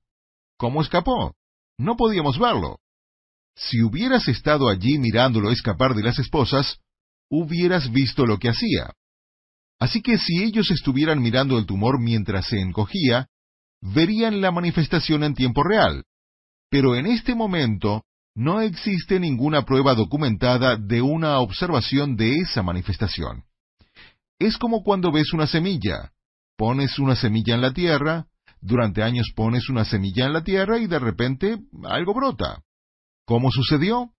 [0.58, 1.36] ¿Cómo escapó?
[1.78, 2.80] No podíamos verlo.
[3.56, 6.80] Si hubieras estado allí mirándolo escapar de las esposas,
[7.30, 8.96] hubieras visto lo que hacía.
[9.80, 13.28] Así que si ellos estuvieran mirando el tumor mientras se encogía,
[13.82, 16.04] verían la manifestación en tiempo real.
[16.70, 18.04] Pero en este momento
[18.36, 23.44] no existe ninguna prueba documentada de una observación de esa manifestación.
[24.38, 26.12] Es como cuando ves una semilla.
[26.58, 28.28] Pones una semilla en la tierra,
[28.62, 32.62] durante años pones una semilla en la tierra y de repente algo brota.
[33.26, 34.14] ¿Cómo sucedió?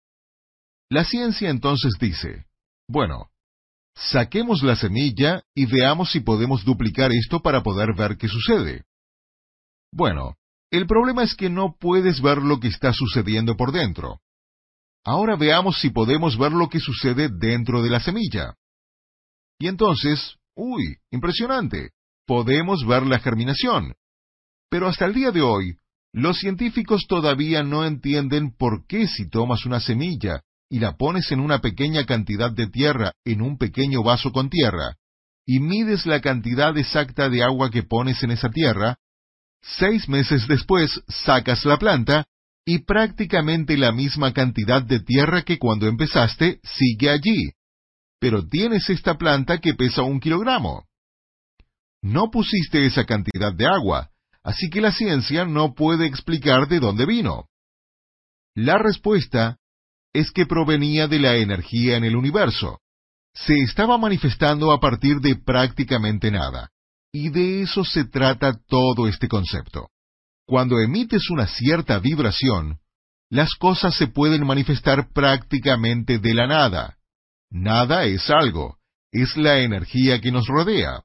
[0.89, 2.47] La ciencia entonces dice,
[2.89, 3.30] bueno,
[4.01, 8.85] saquemos la semilla y veamos si podemos duplicar esto para poder ver qué sucede.
[9.93, 10.37] Bueno,
[10.71, 14.21] el problema es que no puedes ver lo que está sucediendo por dentro.
[15.05, 18.55] Ahora veamos si podemos ver lo que sucede dentro de la semilla.
[19.59, 21.91] Y entonces, uy, impresionante,
[22.27, 23.95] podemos ver la germinación.
[24.71, 25.79] Pero hasta el día de hoy,
[26.13, 31.41] los científicos todavía no entienden por qué si tomas una semilla y la pones en
[31.41, 34.97] una pequeña cantidad de tierra en un pequeño vaso con tierra,
[35.45, 38.97] y mides la cantidad exacta de agua que pones en esa tierra,
[39.61, 42.25] seis meses después sacas la planta
[42.65, 47.51] y prácticamente la misma cantidad de tierra que cuando empezaste sigue allí.
[48.21, 50.85] Pero tienes esta planta que pesa un kilogramo.
[52.03, 54.11] No pusiste esa cantidad de agua,
[54.45, 57.47] así que la ciencia no puede explicar de dónde vino.
[58.55, 59.60] La respuesta
[60.13, 62.81] es que provenía de la energía en el universo.
[63.35, 66.71] Se estaba manifestando a partir de prácticamente nada.
[67.13, 69.89] Y de eso se trata todo este concepto.
[70.47, 72.81] Cuando emites una cierta vibración,
[73.31, 76.99] las cosas se pueden manifestar prácticamente de la nada.
[77.51, 78.79] Nada es algo,
[79.13, 81.03] es la energía que nos rodea.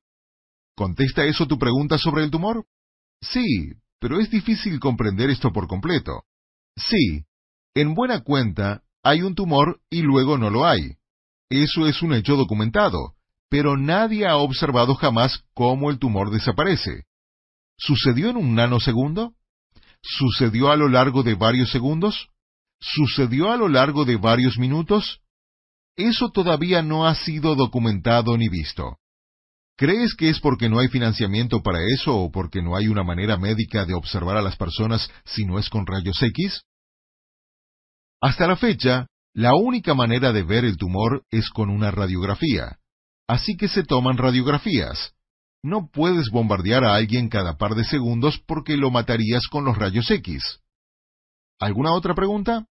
[0.76, 2.66] ¿Contesta eso tu pregunta sobre el tumor?
[3.22, 6.24] Sí, pero es difícil comprender esto por completo.
[6.76, 7.26] Sí,
[7.76, 10.96] en buena cuenta, hay un tumor y luego no lo hay.
[11.52, 13.14] Eso es un hecho documentado,
[13.50, 17.04] pero nadie ha observado jamás cómo el tumor desaparece.
[17.78, 19.36] ¿Sucedió en un nanosegundo?
[20.02, 22.30] ¿Sucedió a lo largo de varios segundos?
[22.80, 25.20] ¿Sucedió a lo largo de varios minutos?
[25.96, 28.98] Eso todavía no ha sido documentado ni visto.
[29.78, 33.38] ¿Crees que es porque no hay financiamiento para eso o porque no hay una manera
[33.38, 36.64] médica de observar a las personas si no es con rayos X?
[38.26, 39.06] Hasta la fecha,
[39.36, 42.80] la única manera de ver el tumor es con una radiografía.
[43.28, 45.14] Así que se toman radiografías.
[45.62, 50.10] No puedes bombardear a alguien cada par de segundos porque lo matarías con los rayos
[50.10, 50.60] X.
[51.60, 52.66] ¿Alguna otra pregunta?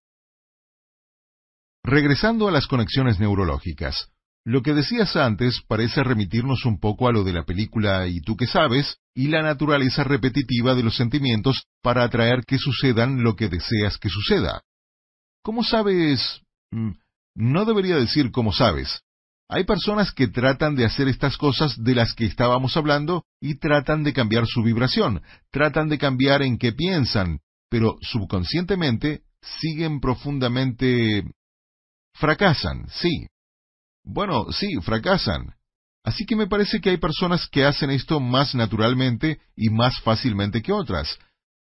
[1.85, 4.09] Regresando a las conexiones neurológicas,
[4.43, 8.35] lo que decías antes parece remitirnos un poco a lo de la película ¿Y tú
[8.35, 8.97] qué sabes?
[9.13, 14.09] y la naturaleza repetitiva de los sentimientos para atraer que sucedan lo que deseas que
[14.09, 14.61] suceda.
[15.45, 16.41] ¿Cómo sabes?
[16.71, 16.93] Mm,
[17.35, 19.03] no debería decir cómo sabes.
[19.47, 24.03] Hay personas que tratan de hacer estas cosas de las que estábamos hablando y tratan
[24.03, 25.21] de cambiar su vibración,
[25.51, 29.21] tratan de cambiar en qué piensan, pero subconscientemente
[29.59, 31.23] siguen profundamente...
[32.15, 33.27] fracasan, sí.
[34.03, 35.53] Bueno, sí, fracasan.
[36.03, 40.63] Así que me parece que hay personas que hacen esto más naturalmente y más fácilmente
[40.63, 41.19] que otras.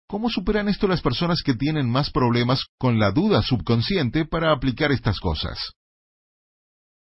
[0.07, 4.91] ¿Cómo superan esto las personas que tienen más problemas con la duda subconsciente para aplicar
[4.91, 5.57] estas cosas?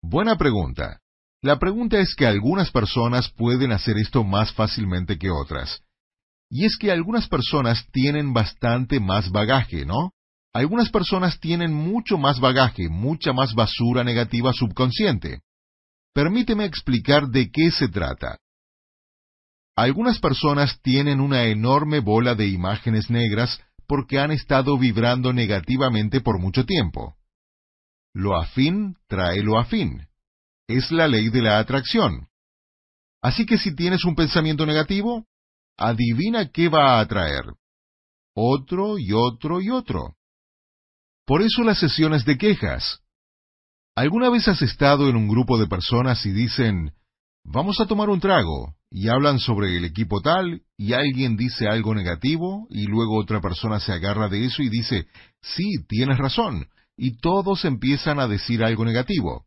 [0.02, 1.00] Buena pregunta.
[1.42, 5.82] La pregunta es que algunas personas pueden hacer esto más fácilmente que otras.
[6.50, 10.12] Y es que algunas personas tienen bastante más bagaje, ¿no?
[10.54, 15.42] Algunas personas tienen mucho más bagaje, mucha más basura negativa subconsciente.
[16.14, 18.38] Permíteme explicar de qué se trata.
[19.76, 26.40] Algunas personas tienen una enorme bola de imágenes negras porque han estado vibrando negativamente por
[26.40, 27.16] mucho tiempo.
[28.14, 30.08] Lo afín trae lo afín.
[30.68, 32.28] Es la ley de la atracción.
[33.22, 35.26] Así que si tienes un pensamiento negativo,
[35.78, 37.44] adivina qué va a atraer.
[38.36, 40.16] Otro y otro y otro.
[41.26, 43.00] Por eso las sesiones de quejas.
[43.96, 46.94] ¿Alguna vez has estado en un grupo de personas y dicen,
[47.44, 51.96] vamos a tomar un trago, y hablan sobre el equipo tal, y alguien dice algo
[51.96, 55.08] negativo, y luego otra persona se agarra de eso y dice,
[55.42, 59.46] sí, tienes razón, y todos empiezan a decir algo negativo.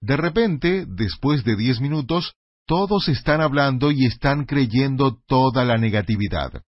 [0.00, 2.34] De repente, después de diez minutos,
[2.66, 6.62] todos están hablando y están creyendo toda la negatividad.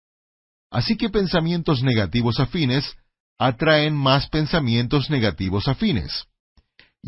[0.70, 2.96] Así que pensamientos negativos afines
[3.38, 6.26] atraen más pensamientos negativos afines.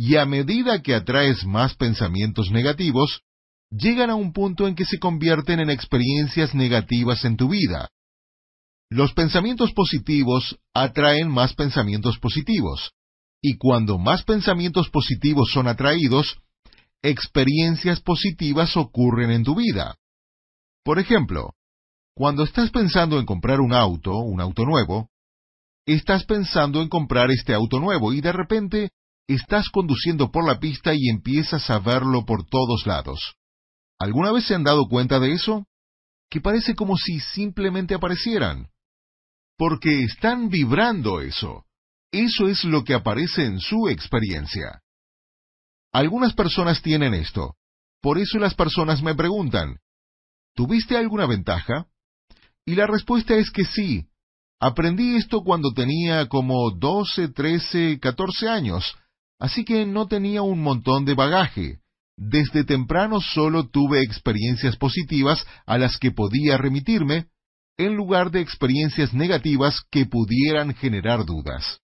[0.02, 3.20] Y a medida que atraes más pensamientos negativos,
[3.70, 7.90] llegan a un punto en que se convierten en experiencias negativas en tu vida.
[8.88, 12.92] Los pensamientos positivos atraen más pensamientos positivos,
[13.42, 16.38] y cuando más pensamientos positivos son atraídos,
[17.02, 19.96] experiencias positivas ocurren en tu vida.
[20.82, 21.52] Por ejemplo,
[22.14, 25.10] cuando estás pensando en comprar un auto, un auto nuevo,
[25.84, 28.92] estás pensando en comprar este auto nuevo y de repente
[29.34, 33.34] estás conduciendo por la pista y empiezas a verlo por todos lados.
[33.98, 35.66] ¿Alguna vez se han dado cuenta de eso?
[36.30, 38.68] Que parece como si simplemente aparecieran.
[39.56, 41.64] Porque están vibrando eso.
[42.12, 44.82] Eso es lo que aparece en su experiencia.
[45.92, 47.56] Algunas personas tienen esto.
[48.00, 49.76] Por eso las personas me preguntan,
[50.54, 51.86] ¿tuviste alguna ventaja?
[52.64, 54.06] Y la respuesta es que sí.
[54.58, 58.94] Aprendí esto cuando tenía como 12, 13, 14 años,
[59.40, 61.80] así que no tenía un montón de bagaje.
[62.16, 67.26] Desde temprano solo tuve experiencias positivas a las que podía remitirme,
[67.78, 71.80] en lugar de experiencias negativas que pudieran generar dudas.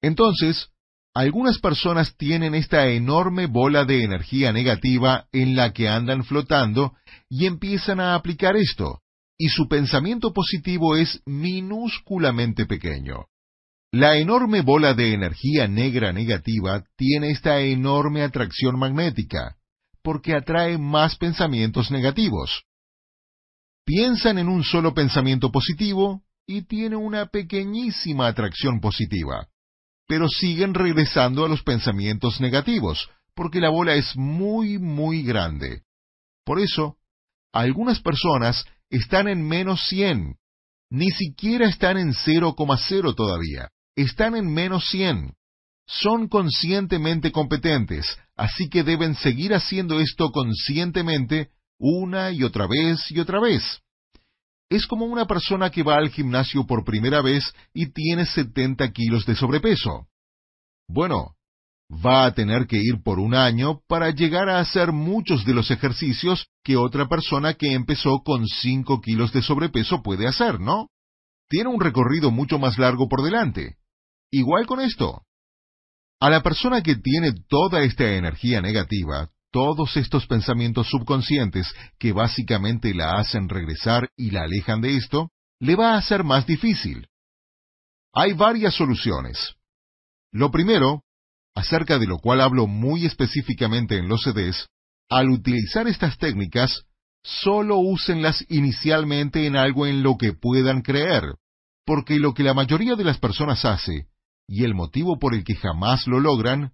[0.00, 0.70] Entonces,
[1.14, 6.94] algunas personas tienen esta enorme bola de energía negativa en la que andan flotando
[7.28, 9.00] y empiezan a aplicar esto,
[9.36, 13.26] y su pensamiento positivo es minúsculamente pequeño.
[13.94, 19.58] La enorme bola de energía negra negativa tiene esta enorme atracción magnética,
[20.02, 22.64] porque atrae más pensamientos negativos.
[23.84, 29.48] Piensan en un solo pensamiento positivo y tiene una pequeñísima atracción positiva,
[30.08, 35.82] pero siguen regresando a los pensamientos negativos, porque la bola es muy, muy grande.
[36.46, 36.96] Por eso,
[37.52, 40.38] algunas personas están en menos 100.
[40.88, 43.68] Ni siquiera están en 0,0 todavía.
[43.96, 45.34] Están en menos 100.
[45.86, 53.20] Son conscientemente competentes, así que deben seguir haciendo esto conscientemente una y otra vez y
[53.20, 53.82] otra vez.
[54.70, 59.26] Es como una persona que va al gimnasio por primera vez y tiene 70 kilos
[59.26, 60.06] de sobrepeso.
[60.88, 61.34] Bueno,
[61.92, 65.70] va a tener que ir por un año para llegar a hacer muchos de los
[65.70, 70.88] ejercicios que otra persona que empezó con 5 kilos de sobrepeso puede hacer, ¿no?
[71.50, 73.76] Tiene un recorrido mucho más largo por delante.
[74.32, 75.22] Igual con esto.
[76.18, 82.94] A la persona que tiene toda esta energía negativa, todos estos pensamientos subconscientes que básicamente
[82.94, 85.28] la hacen regresar y la alejan de esto,
[85.60, 87.08] le va a ser más difícil.
[88.14, 89.54] Hay varias soluciones.
[90.32, 91.02] Lo primero
[91.54, 94.68] acerca de lo cual hablo muy específicamente en los CDs,
[95.10, 96.84] al utilizar estas técnicas,
[97.22, 101.34] solo úsenlas inicialmente en algo en lo que puedan creer,
[101.84, 104.06] porque lo que la mayoría de las personas hace,
[104.46, 106.72] y el motivo por el que jamás lo logran,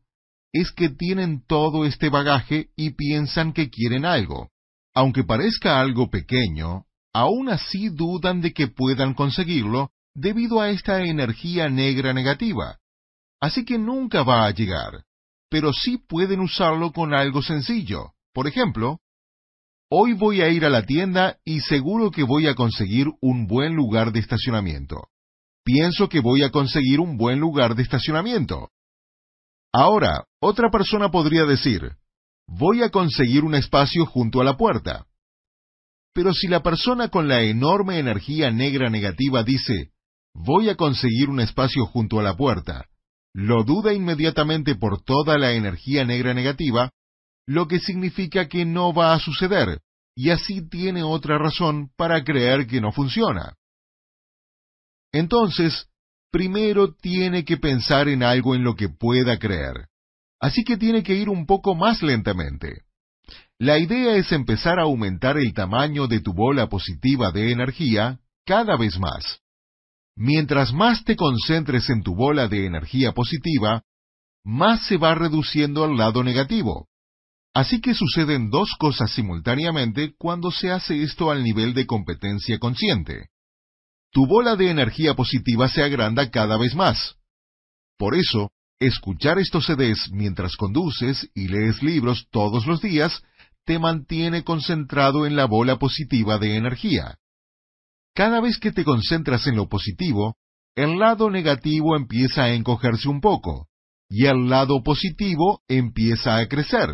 [0.53, 4.51] es que tienen todo este bagaje y piensan que quieren algo.
[4.95, 11.69] Aunque parezca algo pequeño, aún así dudan de que puedan conseguirlo debido a esta energía
[11.69, 12.79] negra negativa,
[13.41, 15.05] así que nunca va a llegar,
[15.49, 18.13] pero sí pueden usarlo con algo sencillo.
[18.33, 19.01] Por ejemplo,
[19.91, 23.75] hoy voy a ir a la tienda y seguro que voy a conseguir un buen
[23.75, 25.09] lugar de estacionamiento.
[25.71, 28.71] Pienso que voy a conseguir un buen lugar de estacionamiento.
[29.71, 31.93] Ahora, otra persona podría decir,
[32.47, 35.05] voy a conseguir un espacio junto a la puerta.
[36.15, 39.91] Pero si la persona con la enorme energía negra negativa dice,
[40.33, 42.87] voy a conseguir un espacio junto a la puerta,
[43.35, 46.93] lo duda inmediatamente por toda la energía negra negativa,
[47.47, 49.83] lo que significa que no va a suceder,
[50.17, 53.53] y así tiene otra razón para creer que no funciona.
[55.13, 55.89] Entonces,
[56.31, 59.89] primero tiene que pensar en algo en lo que pueda creer.
[60.41, 62.83] Así que tiene que ir un poco más lentamente.
[63.59, 68.77] La idea es empezar a aumentar el tamaño de tu bola positiva de energía cada
[68.77, 69.41] vez más.
[70.17, 73.83] Mientras más te concentres en tu bola de energía positiva,
[74.45, 76.89] más se va reduciendo al lado negativo.
[77.55, 83.31] Así que suceden dos cosas simultáneamente cuando se hace esto al nivel de competencia consciente.
[84.19, 87.15] Tu bola de energía positiva se agranda cada vez más.
[87.97, 88.51] Por eso,
[88.81, 93.23] escuchar estos CDs mientras conduces y lees libros todos los días
[93.65, 97.19] te mantiene concentrado en la bola positiva de energía.
[98.13, 100.35] Cada vez que te concentras en lo positivo,
[100.75, 103.69] el lado negativo empieza a encogerse un poco,
[104.09, 106.89] y el lado positivo empieza a crecer.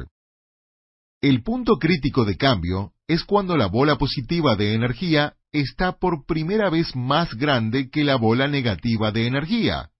[1.23, 6.69] El punto crítico de cambio es cuando la bola positiva de energía está por primera
[6.69, 9.91] vez más grande que la bola negativa de energía.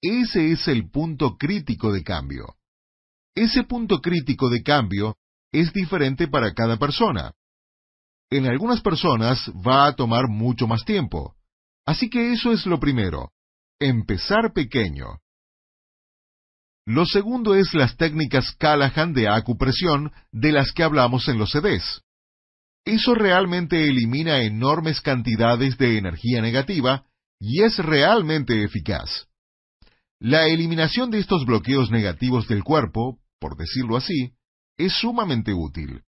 [0.00, 2.54] Ese es el punto crítico de cambio.
[3.34, 5.16] Ese punto crítico de cambio
[5.52, 7.32] es diferente para cada persona
[8.30, 11.34] en algunas personas va a tomar mucho más tiempo.
[11.84, 13.30] Así que eso es lo primero,
[13.78, 15.20] empezar pequeño.
[16.86, 22.02] Lo segundo es las técnicas Callahan de acupresión de las que hablamos en los CDs.
[22.86, 27.04] Eso realmente elimina enormes cantidades de energía negativa
[27.40, 29.26] y es realmente eficaz.
[30.20, 34.34] La eliminación de estos bloqueos negativos del cuerpo, por decirlo así,
[34.78, 36.02] es sumamente útil.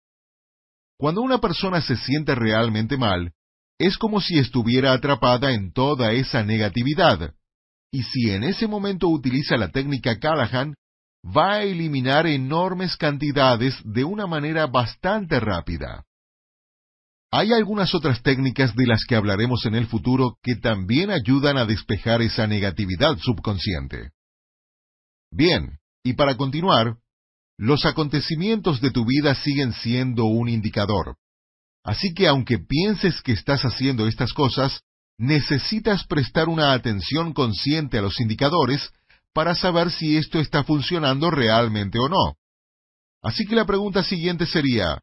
[1.00, 3.34] Cuando una persona se siente realmente mal,
[3.80, 7.34] es como si estuviera atrapada en toda esa negatividad.
[7.92, 10.76] Y si en ese momento utiliza la técnica Callahan,
[11.26, 16.07] va a eliminar enormes cantidades de una manera bastante rápida.
[17.32, 21.66] Hay algunas otras técnicas de las que hablaremos en el futuro que también ayudan a
[21.66, 24.12] despejar esa negatividad subconsciente.
[25.32, 26.98] Bien, y para continuar,
[27.58, 31.18] los acontecimientos de tu vida siguen siendo un indicador.
[31.84, 34.82] Así que aunque pienses que estás haciendo estas cosas,
[35.18, 38.90] necesitas prestar una atención consciente a los indicadores
[39.34, 42.38] para saber si esto está funcionando realmente o no.
[43.22, 45.00] Así que la pregunta siguiente sería,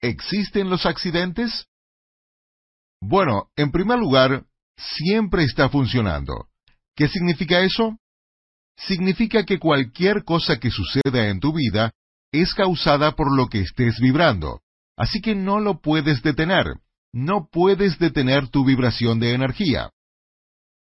[0.00, 1.66] ¿existen los accidentes?
[3.00, 4.44] Bueno, en primer lugar,
[4.76, 6.48] siempre está funcionando.
[6.94, 7.98] ¿Qué significa eso?
[8.76, 11.92] significa que cualquier cosa que suceda en tu vida
[12.32, 14.60] es causada por lo que estés vibrando.
[14.96, 16.66] Así que no lo puedes detener.
[17.12, 19.90] No puedes detener tu vibración de energía.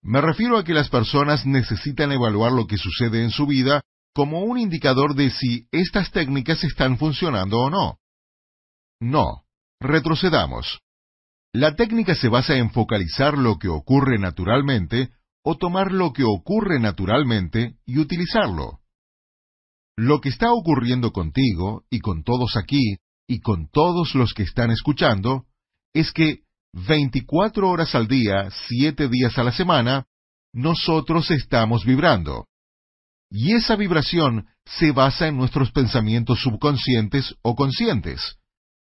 [0.03, 3.83] Me refiero a que las personas necesitan evaluar lo que sucede en su vida
[4.15, 7.99] como un indicador de si estas técnicas están funcionando o no.
[9.01, 9.47] No,
[9.81, 10.81] Retrocedamos.
[11.53, 15.11] La técnica se basa en focalizar lo que ocurre naturalmente
[15.43, 18.81] o tomar lo que ocurre naturalmente y utilizarlo.
[19.97, 22.97] Lo que está ocurriendo contigo y con todos aquí
[23.29, 25.47] y con todos los que están escuchando
[25.95, 26.41] es que
[26.73, 30.07] 24 horas al día, 7 días a la semana,
[30.53, 32.47] nosotros estamos vibrando.
[33.31, 38.39] Y esa vibración se basa en nuestros pensamientos subconscientes o conscientes.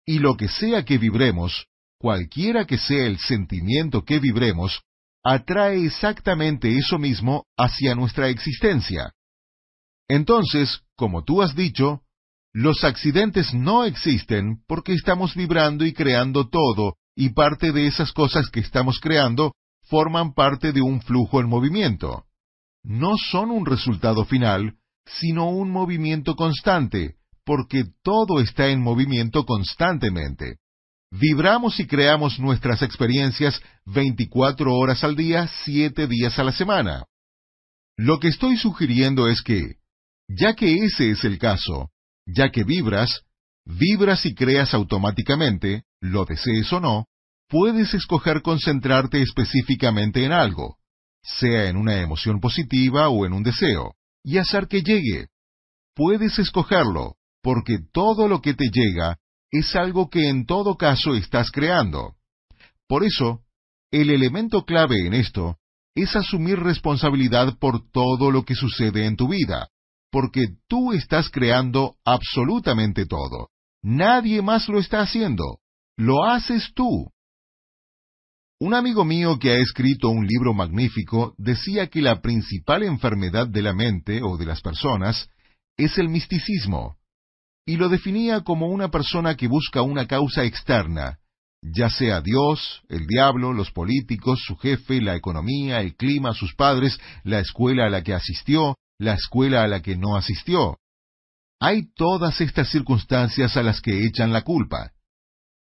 [0.08, 1.68] Y lo que sea que vibremos,
[2.00, 4.82] cualquiera que sea el sentimiento que vibremos,
[5.22, 9.12] atrae exactamente eso mismo hacia nuestra existencia.
[10.08, 12.04] Entonces, como tú has dicho,
[12.54, 18.50] los accidentes no existen porque estamos vibrando y creando todo, y parte de esas cosas
[18.50, 19.52] que estamos creando
[19.84, 22.24] forman parte de un flujo en movimiento.
[22.82, 27.17] No son un resultado final, sino un movimiento constante,
[27.48, 30.58] porque todo está en movimiento constantemente.
[31.12, 37.06] Vibramos y creamos nuestras experiencias 24 horas al día, 7 días a la semana.
[37.96, 39.76] Lo que estoy sugiriendo es que,
[40.28, 41.90] ya que ese es el caso,
[42.26, 43.22] ya que vibras,
[43.66, 47.06] vibras y creas automáticamente, lo desees o no,
[47.48, 50.80] puedes escoger concentrarte específicamente en algo,
[51.24, 55.28] sea en una emoción positiva o en un deseo, y hacer que llegue.
[55.96, 59.18] Puedes escogerlo, porque todo lo que te llega
[59.52, 62.16] es algo que en todo caso estás creando.
[62.88, 63.42] Por eso,
[63.92, 65.58] el elemento clave en esto
[65.96, 69.70] es asumir responsabilidad por todo lo que sucede en tu vida,
[70.12, 73.50] porque tú estás creando absolutamente todo.
[73.82, 75.60] Nadie más lo está haciendo.
[75.98, 77.12] Lo haces tú.
[78.60, 83.62] Un amigo mío que ha escrito un libro magnífico decía que la principal enfermedad de
[83.62, 85.30] la mente o de las personas
[85.78, 86.97] es el misticismo,
[87.68, 91.20] y lo definía como una persona que busca una causa externa,
[91.62, 96.98] ya sea Dios, el diablo, los políticos, su jefe, la economía, el clima, sus padres,
[97.26, 100.78] la escuela a la que asistió, la escuela a la que no asistió.
[101.60, 104.94] Hay todas estas circunstancias a las que echan la culpa.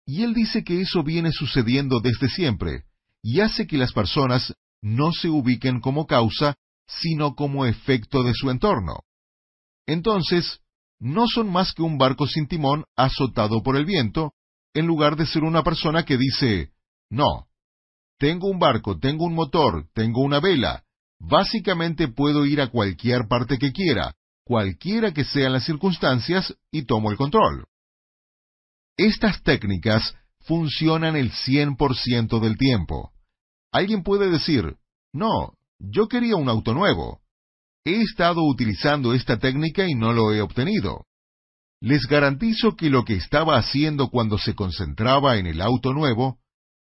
[0.06, 2.84] Y él dice que eso viene sucediendo desde siempre,
[3.24, 4.54] y hace que las personas
[4.84, 6.54] no se ubiquen como causa,
[6.88, 9.00] sino como efecto de su entorno.
[9.88, 10.60] Entonces,
[11.00, 14.34] no son más que un barco sin timón azotado por el viento,
[14.74, 16.72] en lugar de ser una persona que dice,
[17.10, 17.48] no,
[18.18, 20.84] tengo un barco, tengo un motor, tengo una vela,
[21.20, 24.16] básicamente puedo ir a cualquier parte que quiera,
[24.46, 27.66] cualquiera que sean las circunstancias, y tomo el control.
[28.98, 33.12] Estas técnicas funcionan el 100% del tiempo.
[33.72, 34.78] Alguien puede decir,
[35.12, 37.22] no, yo quería un auto nuevo.
[37.86, 41.06] He estado utilizando esta técnica y no lo he obtenido.
[41.80, 46.40] Les garantizo que lo que estaba haciendo cuando se concentraba en el auto nuevo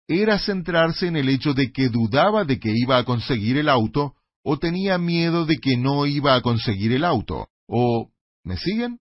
[0.07, 4.15] era centrarse en el hecho de que dudaba de que iba a conseguir el auto
[4.45, 7.49] o tenía miedo de que no iba a conseguir el auto.
[7.67, 8.13] ¿O
[8.45, 9.01] me siguen?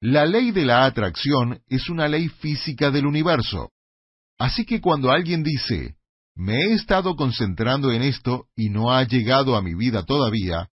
[0.00, 3.70] La ley de la atracción es una ley física del universo.
[4.38, 5.96] Así que cuando alguien dice,
[6.34, 10.70] me he estado concentrando en esto y no ha llegado a mi vida todavía,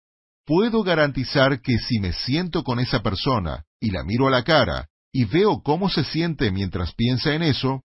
[0.45, 4.87] puedo garantizar que si me siento con esa persona y la miro a la cara
[5.11, 7.83] y veo cómo se siente mientras piensa en eso,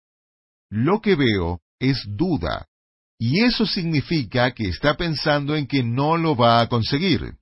[0.69, 2.67] lo que veo es duda.
[3.19, 7.35] Y eso significa que está pensando en que no lo va a conseguir.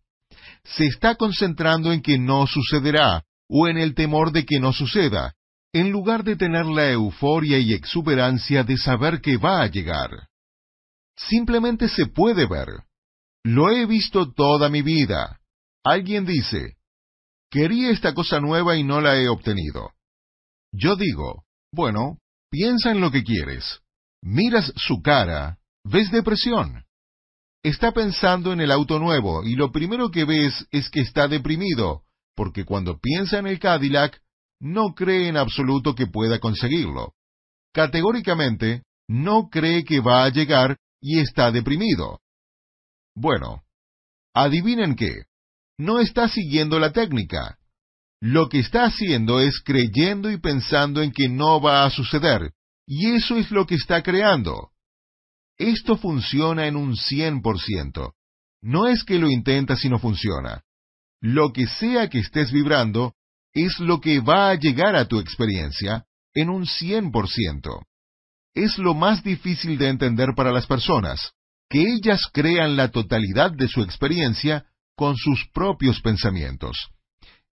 [0.64, 5.34] Se está concentrando en que no sucederá o en el temor de que no suceda,
[5.72, 10.10] en lugar de tener la euforia y exuberancia de saber que va a llegar.
[11.16, 12.68] Simplemente se puede ver.
[13.50, 15.40] Lo he visto toda mi vida.
[15.82, 16.76] Alguien dice,
[17.50, 19.92] quería esta cosa nueva y no la he obtenido.
[20.70, 22.18] Yo digo, bueno,
[22.50, 23.80] piensa en lo que quieres.
[24.20, 26.84] Miras su cara, ves depresión.
[27.62, 32.02] Está pensando en el auto nuevo y lo primero que ves es que está deprimido,
[32.36, 34.20] porque cuando piensa en el Cadillac,
[34.60, 37.14] no cree en absoluto que pueda conseguirlo.
[37.72, 42.20] Categóricamente, no cree que va a llegar y está deprimido.
[43.20, 43.64] Bueno,
[44.32, 45.24] adivinen qué,
[45.76, 47.58] no está siguiendo la técnica.
[48.20, 52.52] Lo que está haciendo es creyendo y pensando en que no va a suceder,
[52.86, 54.70] y eso es lo que está creando.
[55.56, 58.12] Esto funciona en un 100%.
[58.62, 60.62] No es que lo intentas y no funciona.
[61.20, 63.14] Lo que sea que estés vibrando
[63.52, 66.04] es lo que va a llegar a tu experiencia
[66.34, 67.82] en un 100%.
[68.54, 71.32] Es lo más difícil de entender para las personas
[71.68, 74.66] que ellas crean la totalidad de su experiencia
[74.96, 76.90] con sus propios pensamientos.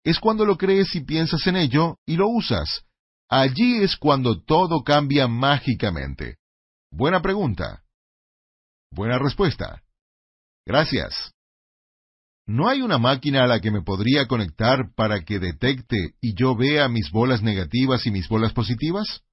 [0.05, 2.85] Es cuando lo crees y piensas en ello y lo usas,
[3.29, 6.37] allí es cuando todo cambia mágicamente.
[6.91, 7.83] Buena pregunta.
[8.91, 9.83] Buena respuesta.
[10.65, 11.33] Gracias.
[12.47, 16.55] ¿No hay una máquina a la que me podría conectar para que detecte y yo
[16.55, 19.25] vea mis bolas negativas y mis bolas positivas?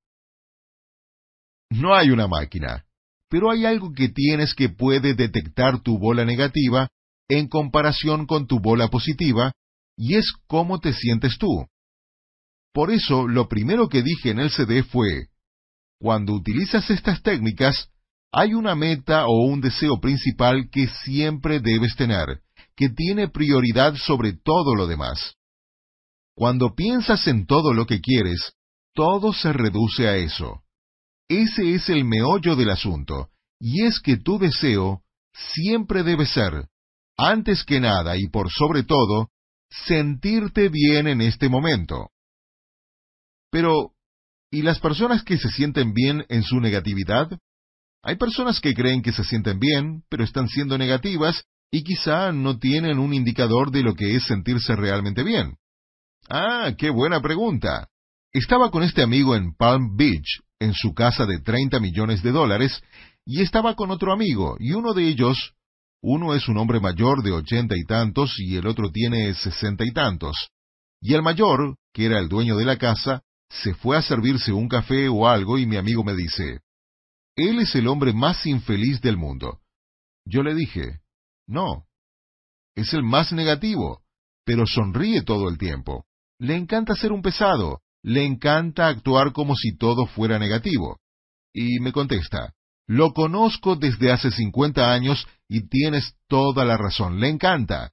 [1.69, 2.86] No hay una máquina,
[3.34, 6.89] pero hay algo que tienes que puede detectar tu bola negativa
[7.27, 9.53] en comparación con tu bola positiva,
[9.97, 11.65] y es cómo te sientes tú.
[12.75, 15.29] Por eso, lo primero que dije en el CD fue,
[15.99, 17.89] cuando utilizas estas técnicas,
[18.31, 22.41] hay una meta o un deseo principal que siempre debes tener,
[22.75, 25.34] que tiene prioridad sobre todo lo demás.
[26.36, 28.53] Cuando piensas en todo lo que quieres,
[28.93, 30.62] todo se reduce a eso.
[31.41, 33.29] Ese es el meollo del asunto,
[33.59, 35.01] y es que tu deseo
[35.34, 36.67] siempre debe ser,
[37.17, 39.29] antes que nada y por sobre todo,
[39.88, 42.11] sentirte bien en este momento.
[43.49, 43.93] Pero,
[44.51, 47.29] ¿y las personas que se sienten bien en su negatividad?
[48.03, 52.59] Hay personas que creen que se sienten bien, pero están siendo negativas y quizá no
[52.59, 55.55] tienen un indicador de lo que es sentirse realmente bien.
[56.29, 57.88] Ah, qué buena pregunta.
[58.31, 62.82] Estaba con este amigo en Palm Beach, en su casa de 30 millones de dólares,
[63.26, 65.53] y estaba con otro amigo, y uno de ellos,
[66.01, 69.91] uno es un hombre mayor de ochenta y tantos y el otro tiene sesenta y
[69.91, 70.49] tantos.
[71.01, 74.68] Y el mayor, que era el dueño de la casa, se fue a servirse un
[74.68, 76.61] café o algo y mi amigo me dice,
[77.36, 79.59] Él es el hombre más infeliz del mundo.
[80.26, 81.01] Yo le dije,
[81.47, 81.86] no.
[82.76, 84.01] Es el más negativo,
[84.45, 86.05] pero sonríe todo el tiempo.
[86.39, 90.99] Le encanta ser un pesado, le encanta actuar como si todo fuera negativo.
[91.54, 92.54] Y me contesta,
[92.88, 97.91] lo conozco desde hace cincuenta años y tienes toda la razón, le encanta.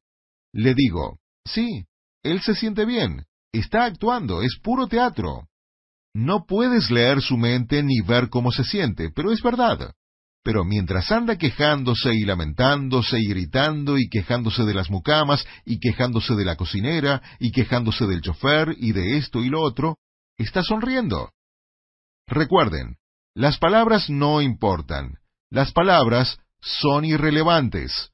[0.53, 1.85] Le digo, sí,
[2.23, 5.47] él se siente bien, está actuando, es puro teatro.
[6.13, 9.95] No puedes leer su mente ni ver cómo se siente, pero es verdad.
[10.43, 16.35] Pero mientras anda quejándose y lamentándose y gritando y quejándose de las mucamas y quejándose
[16.35, 19.99] de la cocinera y quejándose del chofer y de esto y lo otro,
[20.39, 21.31] está sonriendo.
[22.27, 22.97] Recuerden,
[23.35, 25.19] las palabras no importan.
[25.51, 28.11] Las palabras son irrelevantes.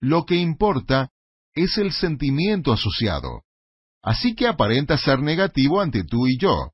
[0.00, 1.10] Lo que importa
[1.54, 3.42] es el sentimiento asociado.
[4.02, 6.70] Así que aparenta ser negativo ante tú y yo.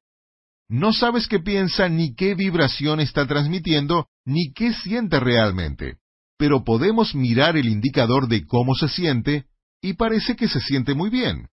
[0.73, 5.99] No sabes qué piensa, ni qué vibración está transmitiendo, ni qué siente realmente.
[6.39, 9.45] Pero podemos mirar el indicador de cómo se siente,
[9.83, 11.49] y parece que se siente muy bien.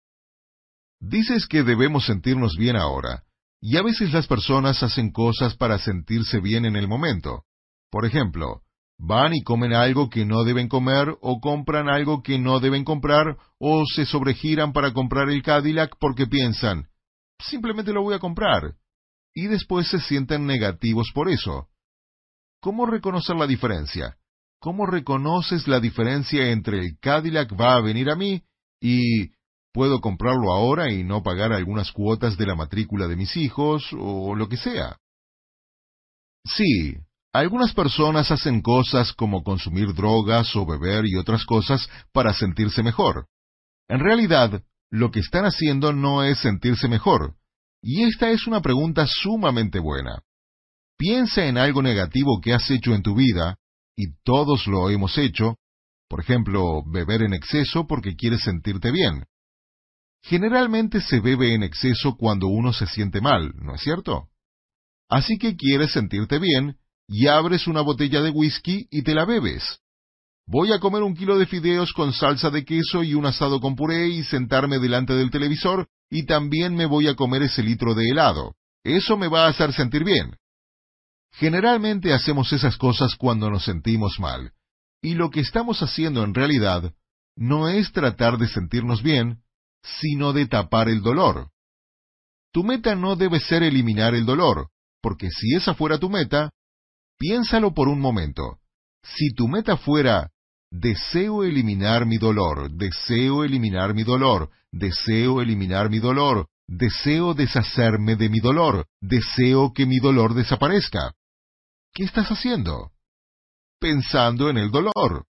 [0.99, 3.23] Dices que debemos sentirnos bien ahora,
[3.61, 7.45] y a veces las personas hacen cosas para sentirse bien en el momento.
[7.93, 8.63] Por ejemplo,
[8.99, 13.37] van y comen algo que no deben comer, o compran algo que no deben comprar,
[13.61, 16.89] o se sobregiran para comprar el Cadillac porque piensan,
[17.39, 18.75] simplemente lo voy a comprar
[19.35, 21.69] y después se sienten negativos por eso.
[22.61, 24.17] ¿Cómo reconocer la diferencia?
[24.61, 28.43] ¿Cómo reconoces la diferencia entre el Cadillac va a venir a mí
[28.81, 29.33] y
[29.73, 34.35] puedo comprarlo ahora y no pagar algunas cuotas de la matrícula de mis hijos o
[34.35, 34.97] lo que sea?
[36.47, 36.97] Sí,
[37.33, 43.27] algunas personas hacen cosas como consumir drogas o beber y otras cosas para sentirse mejor.
[43.89, 47.35] En realidad, lo que están haciendo no es sentirse mejor,
[47.87, 50.23] y esta es una pregunta sumamente buena.
[50.97, 53.59] Piensa en algo negativo que has hecho en tu vida,
[53.95, 55.57] y todos lo hemos hecho,
[56.09, 59.25] por ejemplo, beber en exceso porque quieres sentirte bien.
[60.23, 64.29] Generalmente se bebe en exceso cuando uno se siente mal, ¿no es cierto?
[65.11, 69.81] Así que quieres sentirte bien, y abres una botella de whisky y te la bebes.
[70.47, 73.77] Voy a comer un kilo de fideos con salsa de queso y un asado con
[73.77, 78.09] puré y sentarme delante del televisor y también me voy a comer ese litro de
[78.09, 78.55] helado.
[78.83, 80.37] Eso me va a hacer sentir bien.
[81.33, 84.53] Generalmente hacemos esas cosas cuando nos sentimos mal,
[85.03, 86.93] y lo que estamos haciendo en realidad
[87.37, 89.43] no es tratar de sentirnos bien,
[89.83, 91.51] sino de tapar el dolor.
[92.53, 94.69] Tu meta no debe ser eliminar el dolor,
[95.03, 96.51] porque si esa fuera tu meta,
[97.19, 98.59] piénsalo por un momento.
[99.03, 100.31] Si tu meta fuera
[100.77, 108.29] Deseo eliminar mi dolor, deseo eliminar mi dolor, deseo eliminar mi dolor, deseo deshacerme de
[108.29, 111.15] mi dolor, deseo que mi dolor desaparezca.
[111.93, 112.91] ¿Qué estás haciendo?
[113.81, 115.27] Pensando en el dolor.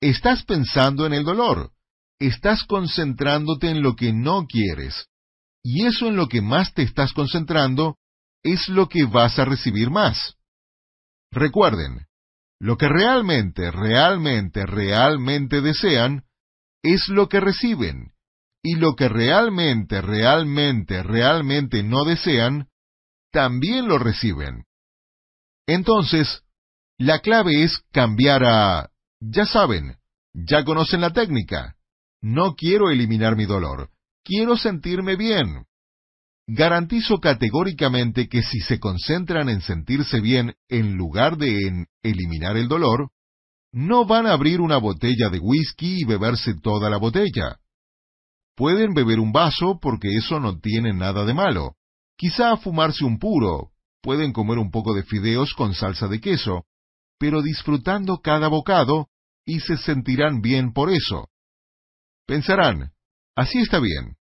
[0.00, 1.72] Estás pensando en el dolor.
[2.18, 5.06] Estás concentrándote en lo que no quieres.
[5.62, 7.96] Y eso en lo que más te estás concentrando
[8.42, 10.36] es lo que vas a recibir más.
[11.30, 12.06] Recuerden,
[12.58, 16.24] lo que realmente, realmente, realmente desean
[16.82, 18.12] es lo que reciben.
[18.62, 22.68] Y lo que realmente, realmente, realmente no desean
[23.30, 24.64] también lo reciben.
[25.66, 26.42] Entonces,
[26.98, 28.90] la clave es cambiar a,
[29.20, 29.96] ya saben,
[30.32, 31.76] ya conocen la técnica.
[32.20, 33.90] No quiero eliminar mi dolor,
[34.24, 35.64] quiero sentirme bien.
[36.48, 42.68] Garantizo categóricamente que si se concentran en sentirse bien en lugar de en eliminar el
[42.68, 43.10] dolor,
[43.70, 47.58] no van a abrir una botella de whisky y beberse toda la botella.
[48.58, 51.76] Pueden beber un vaso porque eso no tiene nada de malo.
[52.16, 53.70] Quizá fumarse un puro,
[54.02, 56.64] pueden comer un poco de fideos con salsa de queso,
[57.20, 59.10] pero disfrutando cada bocado
[59.46, 61.28] y se sentirán bien por eso.
[62.26, 62.90] Pensarán,
[63.36, 64.16] así está bien.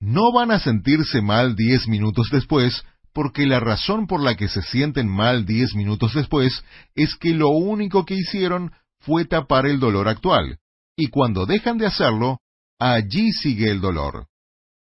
[0.00, 2.82] No van a sentirse mal diez minutos después,
[3.12, 7.50] porque la razón por la que se sienten mal diez minutos después es que lo
[7.50, 10.60] único que hicieron fue tapar el dolor actual,
[10.96, 12.40] y cuando dejan de hacerlo,
[12.80, 14.26] allí sigue el dolor.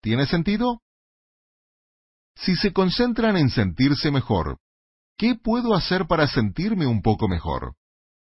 [0.03, 0.83] ¿Tiene sentido?
[2.37, 4.59] Si se concentran en sentirse mejor,
[5.17, 7.75] ¿qué puedo hacer para sentirme un poco mejor?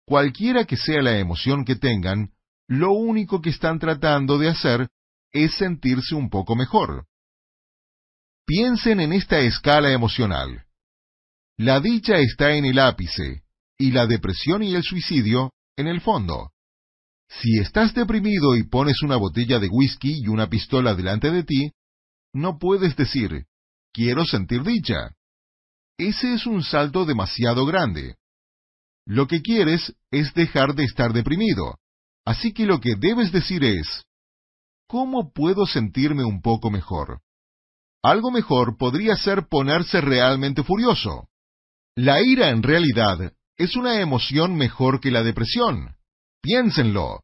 [0.05, 2.31] Cualquiera que sea la emoción que tengan,
[2.67, 4.89] lo único que están tratando de hacer
[5.31, 7.07] es sentirse un poco mejor.
[8.45, 10.65] Piensen en esta escala emocional.
[11.57, 13.43] La dicha está en el ápice
[13.77, 16.51] y la depresión y el suicidio en el fondo.
[17.29, 21.71] Si estás deprimido y pones una botella de whisky y una pistola delante de ti,
[22.33, 23.45] no puedes decir,
[23.93, 25.11] quiero sentir dicha.
[25.97, 28.15] Ese es un salto demasiado grande.
[29.05, 31.75] Lo que quieres es dejar de estar deprimido.
[32.25, 34.03] Así que lo que debes decir es,
[34.87, 37.21] ¿cómo puedo sentirme un poco mejor?
[38.03, 41.27] Algo mejor podría ser ponerse realmente furioso.
[41.95, 45.96] La ira en realidad es una emoción mejor que la depresión.
[46.41, 47.21] Piénsenlo.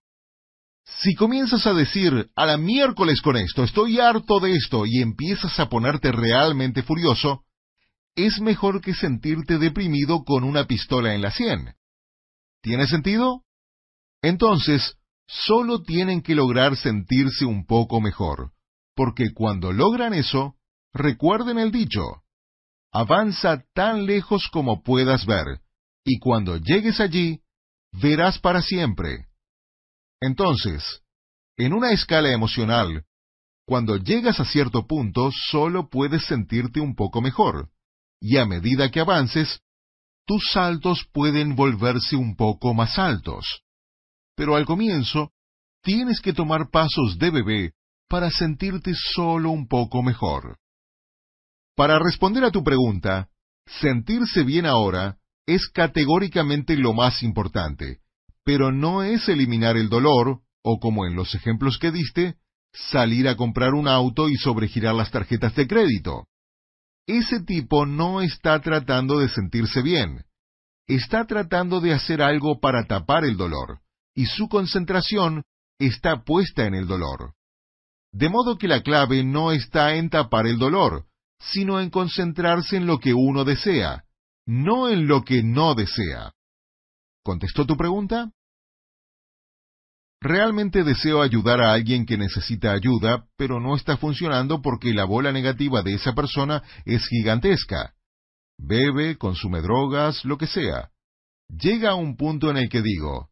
[0.86, 5.60] Si comienzas a decir, a la miércoles con esto, estoy harto de esto, y empiezas
[5.60, 7.44] a ponerte realmente furioso,
[8.16, 11.74] es mejor que sentirte deprimido con una pistola en la sien.
[12.62, 13.44] ¿Tiene sentido?
[14.22, 14.98] Entonces,
[15.28, 18.52] solo tienen que lograr sentirse un poco mejor,
[18.96, 20.56] porque cuando logran eso,
[20.94, 22.02] recuerden el dicho,
[22.92, 25.62] avanza tan lejos como puedas ver,
[26.06, 27.43] y cuando llegues allí,
[27.94, 29.28] verás para siempre.
[30.20, 31.02] Entonces,
[31.58, 33.06] en una escala emocional,
[33.66, 37.70] cuando llegas a cierto punto solo puedes sentirte un poco mejor,
[38.20, 39.62] y a medida que avances,
[40.26, 43.64] tus saltos pueden volverse un poco más altos.
[44.36, 45.32] Pero al comienzo,
[45.82, 47.74] tienes que tomar pasos de bebé
[48.08, 50.58] para sentirte solo un poco mejor.
[51.76, 53.30] Para responder a tu pregunta,
[53.66, 58.00] sentirse bien ahora es categóricamente lo más importante,
[58.44, 62.36] pero no es eliminar el dolor, o como en los ejemplos que diste,
[62.74, 66.28] salir a comprar un auto y sobregirar las tarjetas de crédito.
[67.06, 70.24] Ese tipo no está tratando de sentirse bien,
[70.88, 73.80] está tratando de hacer algo para tapar el dolor,
[74.16, 75.44] y su concentración
[75.80, 77.34] está puesta en el dolor.
[78.12, 81.06] De modo que la clave no está en tapar el dolor,
[81.40, 84.06] sino en concentrarse en lo que uno desea,
[84.46, 86.34] no en lo que no desea.
[87.24, 88.32] ¿Contestó tu pregunta?
[90.20, 95.32] Realmente deseo ayudar a alguien que necesita ayuda, pero no está funcionando porque la bola
[95.34, 97.94] negativa de esa persona es gigantesca.
[98.58, 100.92] Bebe, consume drogas, lo que sea.
[101.50, 103.30] Llega a un punto en el que digo,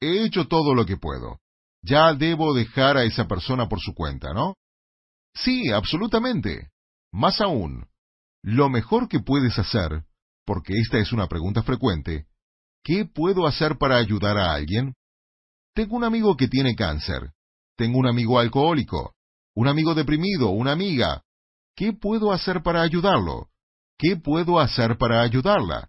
[0.00, 1.40] he hecho todo lo que puedo.
[1.82, 4.54] Ya debo dejar a esa persona por su cuenta, ¿no?
[5.34, 6.70] Sí, absolutamente.
[7.10, 7.86] Más aún,
[8.42, 10.04] lo mejor que puedes hacer
[10.44, 12.26] porque esta es una pregunta frecuente,
[12.82, 14.94] ¿qué puedo hacer para ayudar a alguien?
[15.74, 17.32] Tengo un amigo que tiene cáncer,
[17.76, 19.14] tengo un amigo alcohólico,
[19.54, 21.22] un amigo deprimido, una amiga.
[21.74, 23.48] ¿Qué puedo hacer para ayudarlo?
[23.98, 25.88] ¿Qué puedo hacer para ayudarla?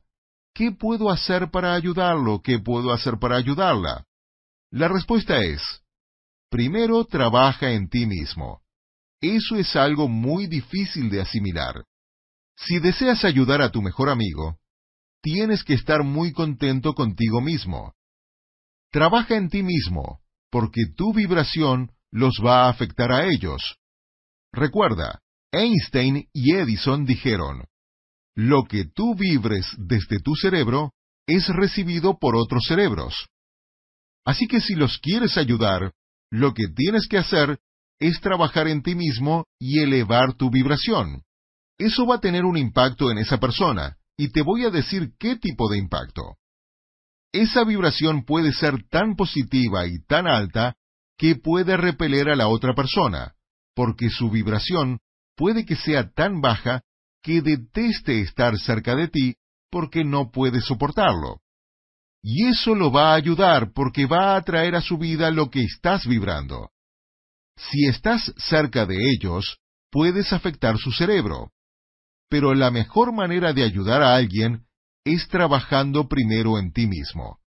[0.54, 2.42] ¿Qué puedo hacer para ayudarlo?
[2.42, 4.06] ¿Qué puedo hacer para ayudarla?
[4.72, 5.62] La respuesta es,
[6.50, 8.62] primero trabaja en ti mismo.
[9.22, 11.84] Eso es algo muy difícil de asimilar.
[12.58, 14.58] Si deseas ayudar a tu mejor amigo,
[15.22, 17.94] tienes que estar muy contento contigo mismo.
[18.92, 23.78] Trabaja en ti mismo, porque tu vibración los va a afectar a ellos.
[24.54, 25.20] Recuerda,
[25.52, 27.66] Einstein y Edison dijeron,
[28.36, 30.92] lo que tú vibres desde tu cerebro
[31.28, 33.28] es recibido por otros cerebros.
[34.26, 35.92] Así que si los quieres ayudar,
[36.32, 37.60] lo que tienes que hacer
[38.00, 41.26] es trabajar en ti mismo y elevar tu vibración
[41.78, 45.36] eso va a tener un impacto en esa persona, y te voy a decir qué
[45.36, 46.38] tipo de impacto.
[47.34, 50.76] Esa vibración puede ser tan positiva y tan alta
[51.18, 53.34] que puede repeler a la otra persona,
[53.76, 55.00] porque su vibración
[55.36, 56.82] puede que sea tan baja
[57.22, 59.36] que deteste estar cerca de ti
[59.70, 61.42] porque no puede soportarlo.
[62.24, 65.64] Y eso lo va a ayudar porque va a atraer a su vida lo que
[65.64, 66.70] estás vibrando.
[67.58, 69.58] Si estás cerca de ellos,
[69.92, 71.52] puedes afectar su cerebro.
[72.30, 74.66] Pero la mejor manera de ayudar a alguien
[75.06, 77.40] es trabajando primero en ti mismo.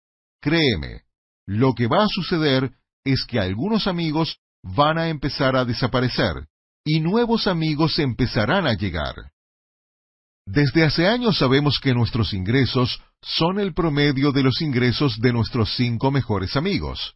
[0.41, 1.01] Créeme,
[1.45, 2.71] lo que va a suceder
[3.03, 6.47] es que algunos amigos van a empezar a desaparecer
[6.85, 9.15] y nuevos amigos empezarán a llegar.
[10.45, 15.75] Desde hace años sabemos que nuestros ingresos son el promedio de los ingresos de nuestros
[15.75, 17.15] cinco mejores amigos.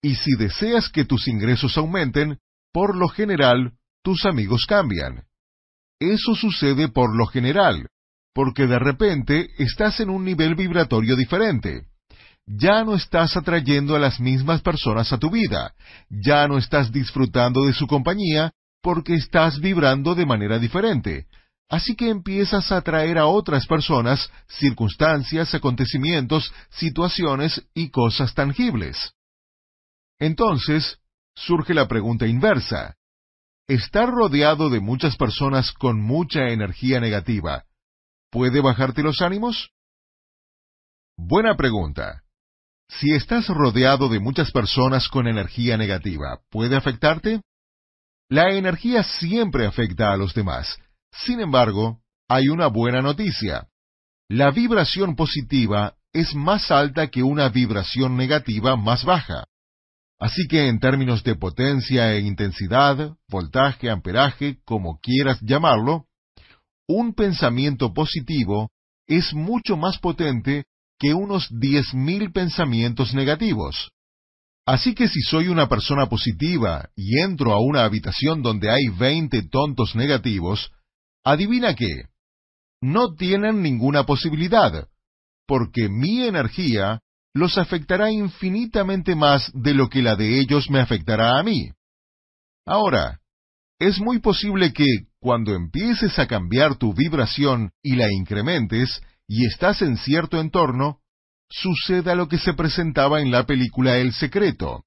[0.00, 2.38] Y si deseas que tus ingresos aumenten,
[2.72, 3.72] por lo general,
[4.02, 5.24] tus amigos cambian.
[6.12, 7.88] Eso sucede por lo general,
[8.34, 11.86] porque de repente estás en un nivel vibratorio diferente.
[12.46, 15.72] Ya no estás atrayendo a las mismas personas a tu vida,
[16.10, 18.52] ya no estás disfrutando de su compañía
[18.82, 21.26] porque estás vibrando de manera diferente.
[21.70, 29.14] Así que empiezas a atraer a otras personas, circunstancias, acontecimientos, situaciones y cosas tangibles.
[30.18, 30.98] Entonces,
[31.34, 32.94] surge la pregunta inversa.
[33.66, 37.64] ¿Estar rodeado de muchas personas con mucha energía negativa
[38.30, 39.70] puede bajarte los ánimos?
[41.16, 42.24] Buena pregunta.
[42.90, 47.40] Si estás rodeado de muchas personas con energía negativa, ¿puede afectarte?
[48.28, 50.76] La energía siempre afecta a los demás.
[51.10, 53.68] Sin embargo, hay una buena noticia.
[54.28, 59.46] La vibración positiva es más alta que una vibración negativa más baja.
[60.24, 66.06] Así que en términos de potencia e intensidad, voltaje, amperaje, como quieras llamarlo,
[66.88, 68.70] un pensamiento positivo
[69.06, 70.64] es mucho más potente
[70.98, 73.90] que unos diez mil pensamientos negativos.
[74.64, 79.42] Así que si soy una persona positiva y entro a una habitación donde hay veinte
[79.42, 80.72] tontos negativos,
[81.22, 82.04] adivina qué,
[82.80, 84.88] no tienen ninguna posibilidad,
[85.46, 87.02] porque mi energía
[87.34, 91.72] los afectará infinitamente más de lo que la de ellos me afectará a mí.
[92.64, 93.20] Ahora,
[93.80, 94.86] es muy posible que,
[95.18, 101.00] cuando empieces a cambiar tu vibración y la incrementes, y estás en cierto entorno,
[101.50, 104.84] suceda lo que se presentaba en la película El Secreto.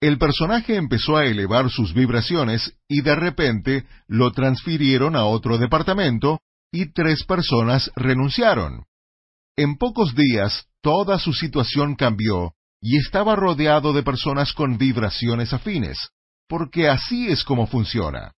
[0.00, 6.40] El personaje empezó a elevar sus vibraciones y de repente lo transfirieron a otro departamento
[6.72, 8.84] y tres personas renunciaron.
[9.56, 15.98] En pocos días toda su situación cambió y estaba rodeado de personas con vibraciones afines,
[16.48, 18.32] porque así es como funciona.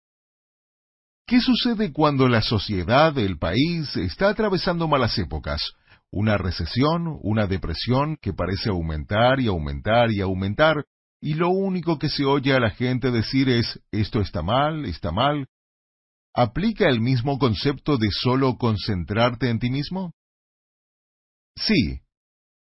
[1.27, 5.61] ¿Qué sucede cuando la sociedad, el país, está atravesando malas épocas?
[6.11, 10.83] Una recesión, una depresión que parece aumentar y aumentar y aumentar,
[11.21, 15.11] y lo único que se oye a la gente decir es esto está mal, está
[15.11, 15.47] mal.
[16.33, 20.13] ¿Aplica el mismo concepto de solo concentrarte en ti mismo?
[21.55, 22.01] Sí,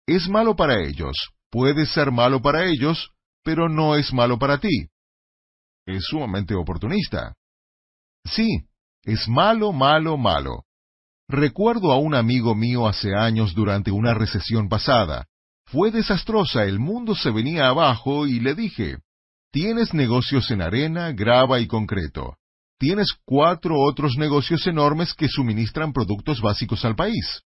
[0.08, 1.16] es malo para ellos,
[1.51, 3.12] puede ser malo para ellos,
[3.43, 4.88] pero no es malo para ti.
[5.86, 7.36] Es sumamente oportunista.
[8.26, 8.68] Sí,
[9.03, 10.64] es malo, malo, malo.
[11.30, 15.28] Recuerdo a un amigo mío hace años durante una recesión pasada.
[15.66, 18.99] Fue desastrosa, el mundo se venía abajo y le dije,
[19.51, 22.38] tienes negocios en arena, grava y concreto.
[22.80, 27.43] Tienes cuatro otros negocios enormes que suministran productos básicos al país.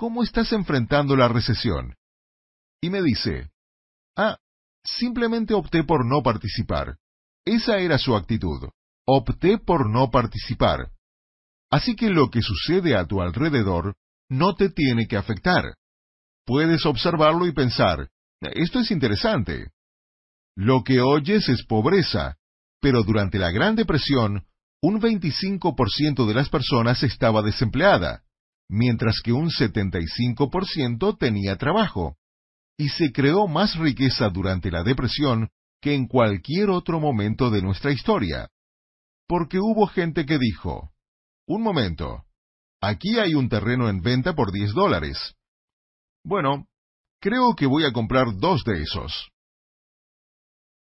[0.00, 1.94] ¿Cómo estás enfrentando la recesión?
[2.80, 3.50] Y me dice,
[4.16, 4.38] ah,
[4.82, 6.96] simplemente opté por no participar.
[7.44, 8.70] Esa era su actitud
[9.04, 10.90] opté por no participar.
[11.70, 13.94] Así que lo que sucede a tu alrededor
[14.30, 15.74] no te tiene que afectar.
[16.46, 18.08] Puedes observarlo y pensar,
[18.40, 19.70] esto es interesante.
[20.56, 22.38] Lo que oyes es pobreza,
[22.80, 24.46] pero durante la Gran Depresión,
[24.80, 28.22] un 25% de las personas estaba desempleada,
[28.70, 32.16] mientras que un 75% tenía trabajo.
[32.78, 35.50] Y se creó más riqueza durante la depresión
[35.82, 38.48] que en cualquier otro momento de nuestra historia
[39.30, 40.90] porque hubo gente que dijo,
[41.46, 42.24] un momento,
[42.82, 45.36] aquí hay un terreno en venta por 10 dólares.
[46.24, 46.66] Bueno,
[47.20, 49.30] creo que voy a comprar dos de esos.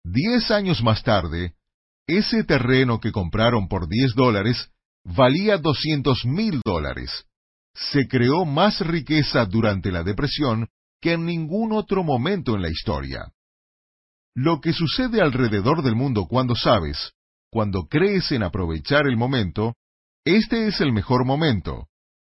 [0.05, 1.53] Diez años más tarde,
[2.07, 4.71] ese terreno que compraron por 10 dólares
[5.03, 7.25] valía 200 mil dólares.
[7.79, 10.67] Se creó más riqueza durante la depresión
[11.01, 13.31] que en ningún otro momento en la historia.
[14.35, 17.13] Lo que sucede alrededor del mundo cuando sabes,
[17.49, 19.75] cuando crees en aprovechar el momento,
[20.25, 21.87] este es el mejor momento,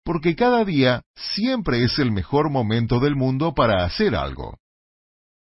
[0.02, 4.58] porque cada día siempre es el mejor momento del mundo para hacer algo.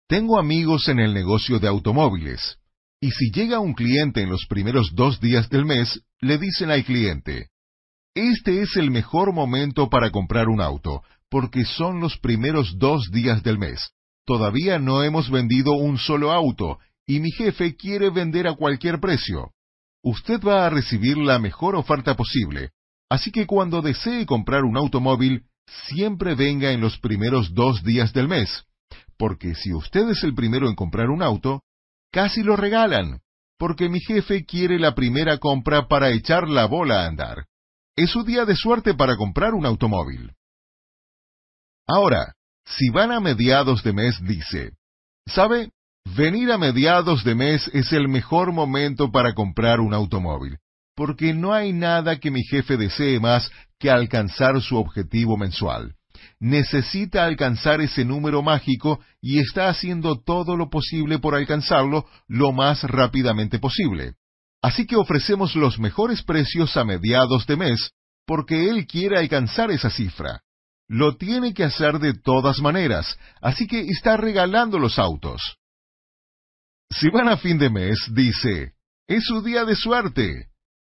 [0.08, 2.58] Tengo amigos en el negocio de automóviles,
[3.00, 6.84] y si llega un cliente en los primeros dos días del mes, le dicen al
[6.84, 7.48] cliente,
[8.14, 13.42] Este es el mejor momento para comprar un auto, porque son los primeros dos días
[13.42, 13.90] del mes.
[14.24, 16.78] Todavía no hemos vendido un solo auto,
[17.08, 19.50] y mi jefe quiere vender a cualquier precio.
[20.00, 22.70] Usted va a recibir la mejor oferta posible,
[23.10, 25.46] así que cuando desee comprar un automóvil,
[25.88, 28.64] siempre venga en los primeros dos días del mes,
[29.18, 31.62] porque si usted es el primero en comprar un auto,
[32.12, 33.22] casi lo regalan,
[33.58, 37.46] porque mi jefe quiere la primera compra para echar la bola a andar.
[37.96, 40.32] Es su día de suerte para comprar un automóvil.
[41.86, 42.34] Ahora,
[42.64, 44.72] si van a mediados de mes, dice,
[45.26, 45.70] ¿sabe?
[46.16, 50.58] Venir a mediados de mes es el mejor momento para comprar un automóvil,
[50.96, 55.94] porque no hay nada que mi jefe desee más que alcanzar su objetivo mensual.
[56.40, 62.82] Necesita alcanzar ese número mágico y está haciendo todo lo posible por alcanzarlo lo más
[62.82, 64.14] rápidamente posible.
[64.64, 67.90] Así que ofrecemos los mejores precios a mediados de mes,
[68.26, 70.40] porque él quiere alcanzar esa cifra.
[70.88, 75.58] Lo tiene que hacer de todas maneras, así que está regalando los autos.
[76.90, 78.72] Si van a fin de mes, dice,
[79.06, 80.46] es su día de suerte.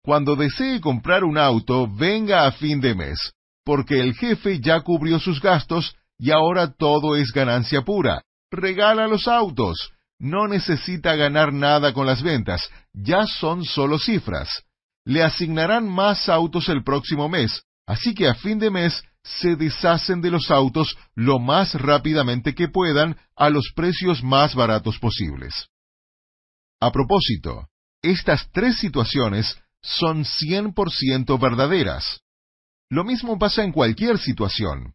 [0.01, 3.33] Cuando desee comprar un auto, venga a fin de mes,
[3.65, 8.21] porque el jefe ya cubrió sus gastos y ahora todo es ganancia pura.
[8.49, 14.63] Regala los autos, no necesita ganar nada con las ventas, ya son solo cifras.
[15.05, 20.21] Le asignarán más autos el próximo mes, así que a fin de mes se deshacen
[20.21, 25.67] de los autos lo más rápidamente que puedan a los precios más baratos posibles.
[26.79, 27.67] A propósito,
[28.01, 32.21] estas tres situaciones son 100% verdaderas.
[32.89, 34.93] Lo mismo pasa en cualquier situación.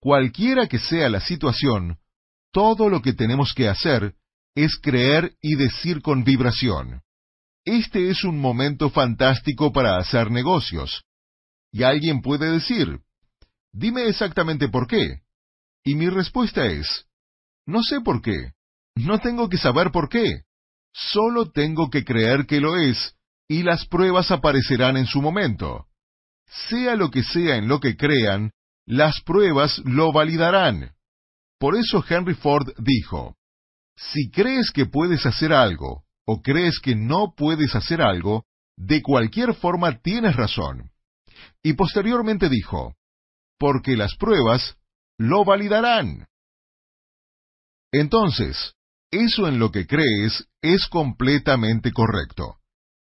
[0.00, 1.98] Cualquiera que sea la situación,
[2.52, 4.14] todo lo que tenemos que hacer
[4.54, 7.02] es creer y decir con vibración.
[7.64, 11.04] Este es un momento fantástico para hacer negocios.
[11.72, 13.00] Y alguien puede decir,
[13.72, 15.22] dime exactamente por qué.
[15.82, 17.06] Y mi respuesta es,
[17.66, 18.52] no sé por qué.
[18.96, 20.42] No tengo que saber por qué.
[20.92, 23.16] Solo tengo que creer que lo es,
[23.48, 25.86] y las pruebas aparecerán en su momento.
[26.68, 28.52] Sea lo que sea en lo que crean,
[28.86, 30.92] las pruebas lo validarán.
[31.58, 33.36] Por eso Henry Ford dijo,
[33.96, 38.44] si crees que puedes hacer algo o crees que no puedes hacer algo,
[38.76, 40.90] de cualquier forma tienes razón.
[41.62, 42.96] Y posteriormente dijo,
[43.58, 44.76] porque las pruebas
[45.18, 46.26] lo validarán.
[47.92, 48.74] Entonces,
[49.10, 52.56] eso en lo que crees es completamente correcto.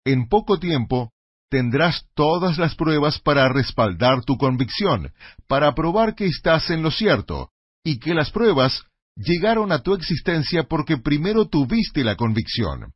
[0.05, 1.13] En poco tiempo
[1.49, 5.13] tendrás todas las pruebas para respaldar tu convicción,
[5.47, 7.51] para probar que estás en lo cierto,
[7.85, 8.85] y que las pruebas
[9.17, 12.93] llegaron a tu existencia porque primero tuviste la convicción.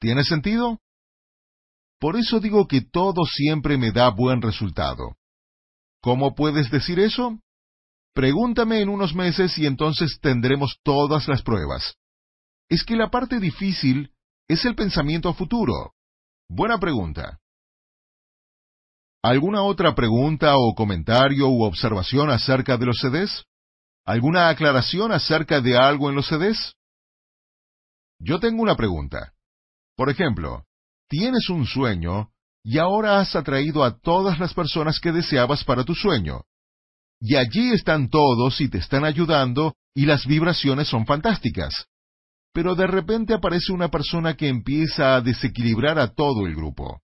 [0.00, 0.80] ¿Tiene sentido?
[2.00, 5.16] Por eso digo que todo siempre me da buen resultado.
[6.02, 7.38] ¿Cómo puedes decir eso?
[8.14, 11.94] Pregúntame en unos meses y entonces tendremos todas las pruebas.
[12.68, 14.12] Es que la parte difícil
[14.48, 15.94] es el pensamiento a futuro.
[16.48, 17.40] Buena pregunta.
[19.22, 23.44] ¿Alguna otra pregunta o comentario u observación acerca de los CDs?
[24.06, 26.74] ¿Alguna aclaración acerca de algo en los CDs?
[28.18, 29.32] Yo tengo una pregunta.
[29.96, 30.64] Por ejemplo,
[31.08, 32.30] tienes un sueño
[32.62, 36.42] y ahora has atraído a todas las personas que deseabas para tu sueño.
[37.18, 41.86] Y allí están todos y te están ayudando y las vibraciones son fantásticas.
[42.52, 47.00] Pero de repente aparece una persona que empieza a desequilibrar a todo el grupo.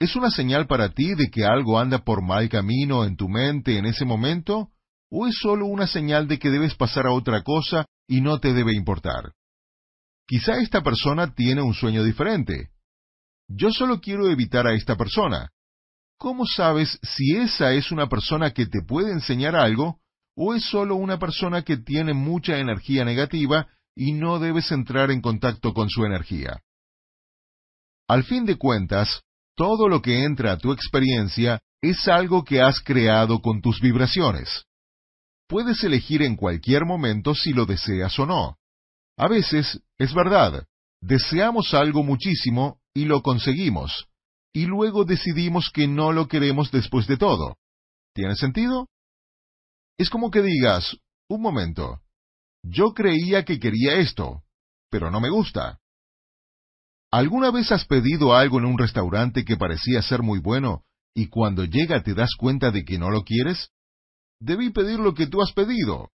[0.00, 3.78] ¿Es una señal para ti de que algo anda por mal camino en tu mente
[3.78, 4.73] en ese momento?
[5.16, 8.52] ¿O es solo una señal de que debes pasar a otra cosa y no te
[8.52, 9.32] debe importar?
[10.26, 12.70] Quizá esta persona tiene un sueño diferente.
[13.46, 15.50] Yo solo quiero evitar a esta persona.
[16.18, 20.00] ¿Cómo sabes si esa es una persona que te puede enseñar algo
[20.34, 25.20] o es solo una persona que tiene mucha energía negativa y no debes entrar en
[25.20, 26.60] contacto con su energía?
[28.08, 29.22] Al fin de cuentas,
[29.54, 34.66] todo lo que entra a tu experiencia es algo que has creado con tus vibraciones.
[35.48, 38.56] Puedes elegir en cualquier momento si lo deseas o no.
[39.16, 40.66] A veces, es verdad,
[41.00, 44.08] deseamos algo muchísimo y lo conseguimos,
[44.52, 47.58] y luego decidimos que no lo queremos después de todo.
[48.14, 48.88] ¿Tiene sentido?
[49.98, 50.96] Es como que digas,
[51.28, 52.00] un momento,
[52.62, 54.42] yo creía que quería esto,
[54.90, 55.78] pero no me gusta.
[57.10, 60.84] ¿Alguna vez has pedido algo en un restaurante que parecía ser muy bueno
[61.14, 63.70] y cuando llega te das cuenta de que no lo quieres?
[64.40, 66.10] Debí pedir lo que tú has pedido.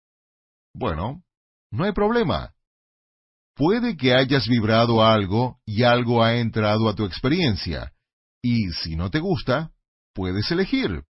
[0.73, 1.23] Bueno,
[1.71, 2.53] no hay problema.
[3.55, 7.91] Puede que hayas vibrado algo y algo ha entrado a tu experiencia,
[8.43, 9.71] y si no te gusta,
[10.13, 11.03] puedes elegir.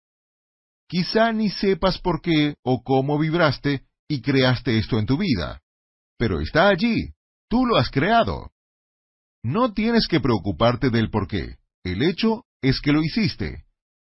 [0.88, 5.62] Quizá ni sepas por qué o cómo vibraste y creaste esto en tu vida,
[6.18, 7.14] pero está allí,
[7.50, 8.52] tú lo has creado.
[9.44, 13.66] No tienes que preocuparte del por qué, el hecho es que lo hiciste.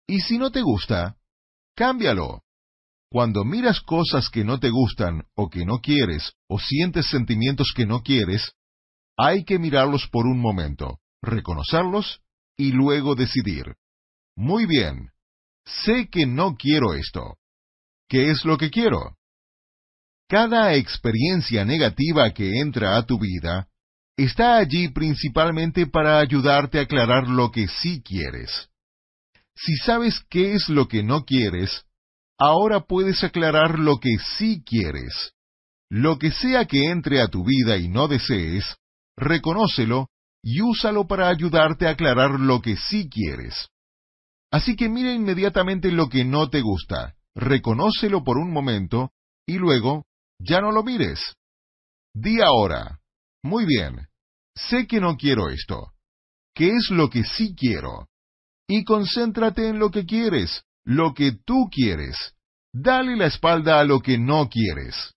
[0.08, 1.18] Y si no te gusta,
[1.76, 2.44] cámbialo.
[3.12, 7.88] Cuando miras cosas que no te gustan o que no quieres o sientes sentimientos que
[7.88, 8.52] no quieres,
[9.18, 12.22] hay que mirarlos por un momento, reconocerlos
[12.56, 13.76] y luego decidir.
[14.36, 15.10] Muy bien,
[15.66, 17.38] sé que no quiero esto.
[18.08, 19.16] ¿Qué es lo que quiero?
[20.28, 23.68] Cada experiencia negativa que entra a tu vida
[24.16, 28.70] está allí principalmente para ayudarte a aclarar lo que sí quieres.
[29.56, 31.86] Si sabes qué es lo que no quieres,
[32.40, 35.34] ahora puedes aclarar lo que sí quieres.
[35.90, 38.78] Lo que sea que entre a tu vida y no desees,
[39.18, 40.08] reconócelo
[40.42, 43.68] y úsalo para ayudarte a aclarar lo que sí quieres.
[44.52, 49.12] Así que mira inmediatamente lo que no te gusta, reconócelo por un momento
[49.46, 50.06] y luego
[50.40, 51.36] ya no lo mires.
[52.14, 53.00] Di ahora,
[53.44, 54.08] muy bien,
[54.56, 55.92] sé que no quiero esto.
[56.56, 58.08] ¿Qué es lo que sí quiero?
[58.68, 62.34] Y concéntrate en lo que quieres, lo que tú quieres.
[62.72, 65.14] Dale la espalda a lo que no quieres.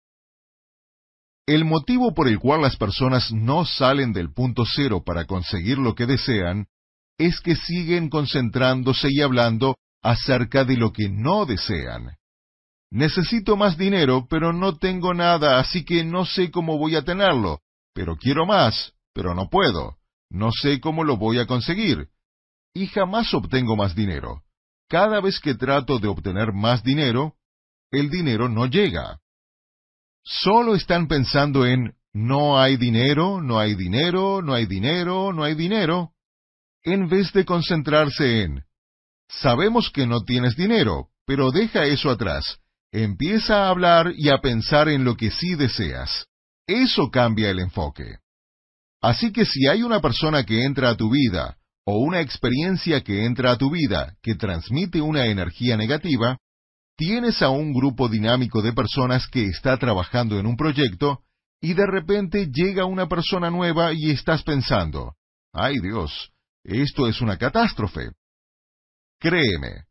[1.46, 5.94] El motivo por el cual las personas no salen del punto cero para conseguir lo
[5.94, 6.66] que desean
[7.18, 12.16] es que siguen concentrándose y hablando acerca de lo que no desean.
[12.90, 17.60] Necesito más dinero, pero no tengo nada, así que no sé cómo voy a tenerlo,
[17.94, 19.96] pero quiero más, pero no puedo.
[20.30, 22.08] No sé cómo lo voy a conseguir.
[22.74, 24.42] Y jamás obtengo más dinero
[24.92, 27.36] cada vez que trato de obtener más dinero,
[27.90, 29.20] el dinero no llega.
[30.22, 35.54] Solo están pensando en no hay dinero, no hay dinero, no hay dinero, no hay
[35.54, 36.10] dinero,
[36.82, 38.64] en vez de concentrarse en
[39.30, 42.58] sabemos que no tienes dinero, pero deja eso atrás.
[42.92, 46.26] Empieza a hablar y a pensar en lo que sí deseas.
[46.66, 48.18] Eso cambia el enfoque.
[49.00, 53.24] Así que si hay una persona que entra a tu vida o una experiencia que
[53.24, 56.38] entra a tu vida que transmite una energía negativa,
[56.96, 61.24] tienes a un grupo dinámico de personas que está trabajando en un proyecto
[61.60, 65.14] y de repente llega una persona nueva y estás pensando,
[65.52, 66.30] ay Dios,
[66.64, 68.10] esto es una catástrofe.
[69.18, 69.84] Créeme,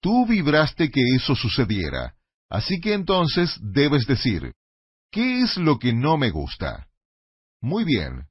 [0.00, 2.14] tú vibraste que eso sucediera,
[2.48, 4.52] así que entonces debes decir,
[5.10, 6.86] ¿qué es lo que no me gusta?
[7.62, 8.29] Muy bien,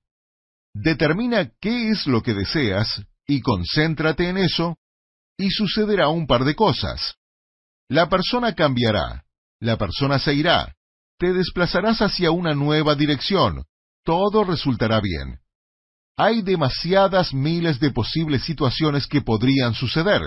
[0.73, 4.77] Determina qué es lo que deseas y concéntrate en eso,
[5.37, 7.15] y sucederá un par de cosas.
[7.87, 9.23] La persona cambiará,
[9.59, 10.75] la persona se irá,
[11.17, 13.63] te desplazarás hacia una nueva dirección,
[14.03, 15.39] todo resultará bien.
[16.17, 20.21] Hay demasiadas miles de posibles situaciones que podrían suceder,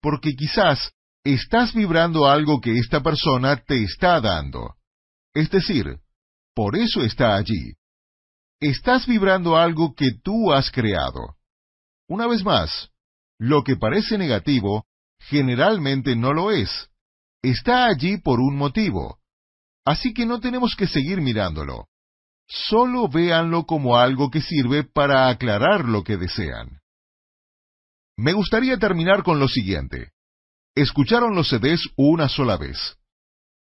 [0.00, 0.92] porque quizás
[1.24, 4.74] estás vibrando algo que esta persona te está dando.
[5.34, 5.98] Es decir,
[6.54, 7.74] por eso está allí
[8.60, 11.36] estás vibrando algo que tú has creado.
[12.08, 12.90] Una vez más,
[13.38, 14.86] lo que parece negativo
[15.18, 16.90] generalmente no lo es.
[17.42, 19.18] Está allí por un motivo.
[19.84, 21.88] Así que no tenemos que seguir mirándolo.
[22.48, 26.80] Solo véanlo como algo que sirve para aclarar lo que desean.
[28.16, 30.12] Me gustaría terminar con lo siguiente.
[30.74, 32.96] Escucharon los CDs una sola vez.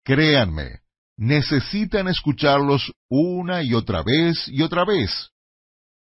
[0.03, 0.81] Créanme,
[1.17, 5.29] necesitan escucharlos una y otra vez y otra vez.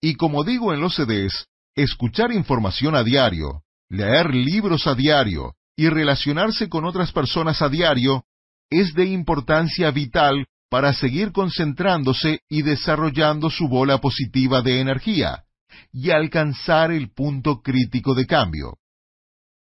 [0.01, 5.89] Y como digo en los CDs, escuchar información a diario, leer libros a diario y
[5.89, 8.25] relacionarse con otras personas a diario
[8.69, 15.43] es de importancia vital para seguir concentrándose y desarrollando su bola positiva de energía
[15.91, 18.77] y alcanzar el punto crítico de cambio.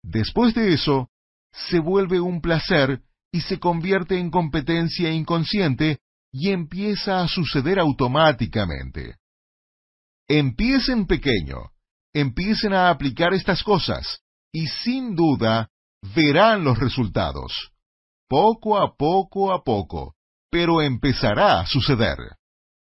[0.02, 1.08] Después de eso,
[1.52, 3.00] se vuelve un placer
[3.36, 5.98] y se convierte en competencia inconsciente
[6.32, 9.16] y empieza a suceder automáticamente.
[10.26, 11.70] Empiecen pequeño,
[12.14, 15.68] empiecen a aplicar estas cosas y sin duda
[16.14, 17.52] verán los resultados.
[18.26, 20.14] Poco a poco a poco,
[20.50, 22.16] pero empezará a suceder.